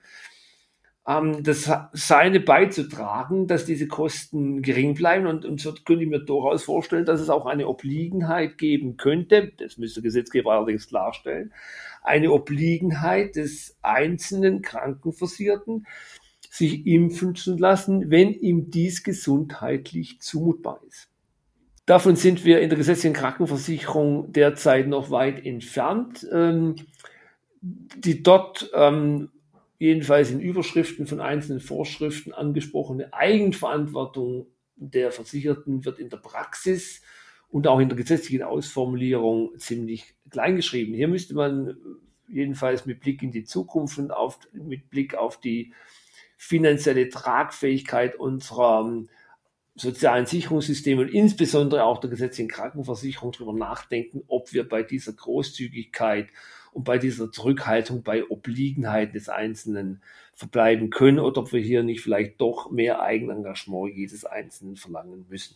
ähm, 1.07 1.43
das 1.43 1.69
seine 1.93 2.39
beizutragen, 2.39 3.47
dass 3.47 3.65
diese 3.65 3.87
Kosten 3.87 4.61
gering 4.61 4.93
bleiben. 4.93 5.27
Und, 5.27 5.45
und 5.45 5.59
so 5.59 5.73
könnte 5.73 6.03
ich 6.03 6.09
mir 6.09 6.23
durchaus 6.23 6.63
vorstellen, 6.63 7.05
dass 7.05 7.19
es 7.19 7.29
auch 7.29 7.45
eine 7.45 7.67
Obliegenheit 7.67 8.57
geben 8.57 8.97
könnte, 8.97 9.51
das 9.57 9.77
müsste 9.77 10.01
der 10.01 10.09
Gesetzgeber 10.09 10.53
allerdings 10.53 10.87
klarstellen, 10.87 11.53
eine 12.03 12.31
Obliegenheit 12.31 13.35
des 13.35 13.77
einzelnen 13.81 14.61
Krankenversierten, 14.61 15.85
sich 16.49 16.85
impfen 16.85 17.35
zu 17.35 17.57
lassen, 17.57 18.11
wenn 18.11 18.31
ihm 18.31 18.69
dies 18.69 19.03
gesundheitlich 19.03 20.19
zumutbar 20.19 20.81
ist. 20.87 21.09
Davon 21.85 22.15
sind 22.15 22.45
wir 22.45 22.61
in 22.61 22.69
der 22.69 22.77
gesetzlichen 22.77 23.15
Krankenversicherung 23.15 24.31
derzeit 24.31 24.87
noch 24.87 25.09
weit 25.09 25.45
entfernt. 25.45 26.25
Ähm, 26.31 26.75
die 27.63 28.23
dort 28.23 28.69
ähm, 28.73 29.29
jedenfalls 29.79 30.31
in 30.31 30.39
Überschriften 30.39 31.07
von 31.07 31.19
einzelnen 31.19 31.59
Vorschriften 31.59 32.33
angesprochene 32.33 33.13
Eigenverantwortung 33.13 34.47
der 34.75 35.11
Versicherten 35.11 35.85
wird 35.85 35.99
in 35.99 36.09
der 36.09 36.17
Praxis 36.17 37.01
und 37.49 37.67
auch 37.67 37.79
in 37.79 37.89
der 37.89 37.97
gesetzlichen 37.97 38.43
Ausformulierung 38.43 39.57
ziemlich 39.57 40.15
kleingeschrieben. 40.29 40.93
Hier 40.93 41.07
müsste 41.07 41.35
man 41.35 41.77
jedenfalls 42.27 42.85
mit 42.85 42.99
Blick 42.99 43.21
in 43.21 43.31
die 43.31 43.43
Zukunft 43.43 43.99
und 43.99 44.11
auf, 44.11 44.39
mit 44.53 44.89
Blick 44.89 45.15
auf 45.15 45.39
die 45.39 45.73
finanzielle 46.37 47.09
Tragfähigkeit 47.09 48.15
unserer 48.15 48.81
ähm, 48.81 49.09
sozialen 49.75 50.25
Sicherungssysteme 50.25 51.01
und 51.01 51.09
insbesondere 51.09 51.83
auch 51.83 51.99
der 51.99 52.09
gesetzlichen 52.09 52.49
Krankenversicherung 52.49 53.31
darüber 53.31 53.53
nachdenken, 53.53 54.23
ob 54.27 54.53
wir 54.53 54.67
bei 54.67 54.83
dieser 54.83 55.13
Großzügigkeit 55.13 56.29
und 56.73 56.83
bei 56.83 56.97
dieser 56.97 57.31
Zurückhaltung 57.31 58.03
bei 58.03 58.29
Obliegenheiten 58.29 59.13
des 59.13 59.29
Einzelnen 59.29 60.01
verbleiben 60.33 60.89
können 60.89 61.19
oder 61.19 61.41
ob 61.41 61.53
wir 61.53 61.61
hier 61.61 61.83
nicht 61.83 62.01
vielleicht 62.01 62.41
doch 62.41 62.71
mehr 62.71 63.01
Eigenengagement 63.01 63.95
jedes 63.95 64.25
Einzelnen 64.25 64.75
verlangen 64.75 65.25
müssen. 65.29 65.55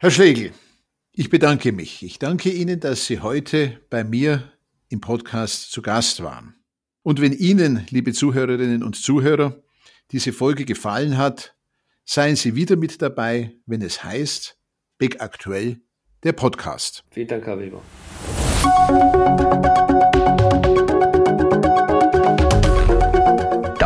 Herr 0.00 0.10
Schlegel, 0.10 0.52
ich 1.12 1.30
bedanke 1.30 1.72
mich. 1.72 2.02
Ich 2.02 2.18
danke 2.18 2.50
Ihnen, 2.50 2.80
dass 2.80 3.06
Sie 3.06 3.20
heute 3.20 3.80
bei 3.90 4.04
mir 4.04 4.52
im 4.88 5.00
Podcast 5.00 5.72
zu 5.72 5.82
Gast 5.82 6.22
waren. 6.22 6.54
Und 7.02 7.20
wenn 7.20 7.32
Ihnen, 7.32 7.86
liebe 7.90 8.12
Zuhörerinnen 8.12 8.82
und 8.82 8.96
Zuhörer, 8.96 9.62
diese 10.12 10.32
Folge 10.32 10.64
gefallen 10.64 11.16
hat, 11.16 11.56
seien 12.04 12.36
Sie 12.36 12.54
wieder 12.54 12.76
mit 12.76 13.02
dabei, 13.02 13.56
wenn 13.66 13.82
es 13.82 14.04
heißt 14.04 14.58
Big 14.98 15.20
Aktuell, 15.20 15.80
der 16.22 16.32
Podcast. 16.32 17.04
Vielen 17.10 17.28
Dank, 17.28 17.46
Herr 17.46 17.58
Weber. 17.58 17.82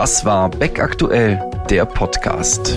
Das 0.03 0.25
war 0.25 0.49
Beck 0.49 0.81
Aktuell, 0.81 1.41
der 1.71 1.85
Podcast. 1.87 2.75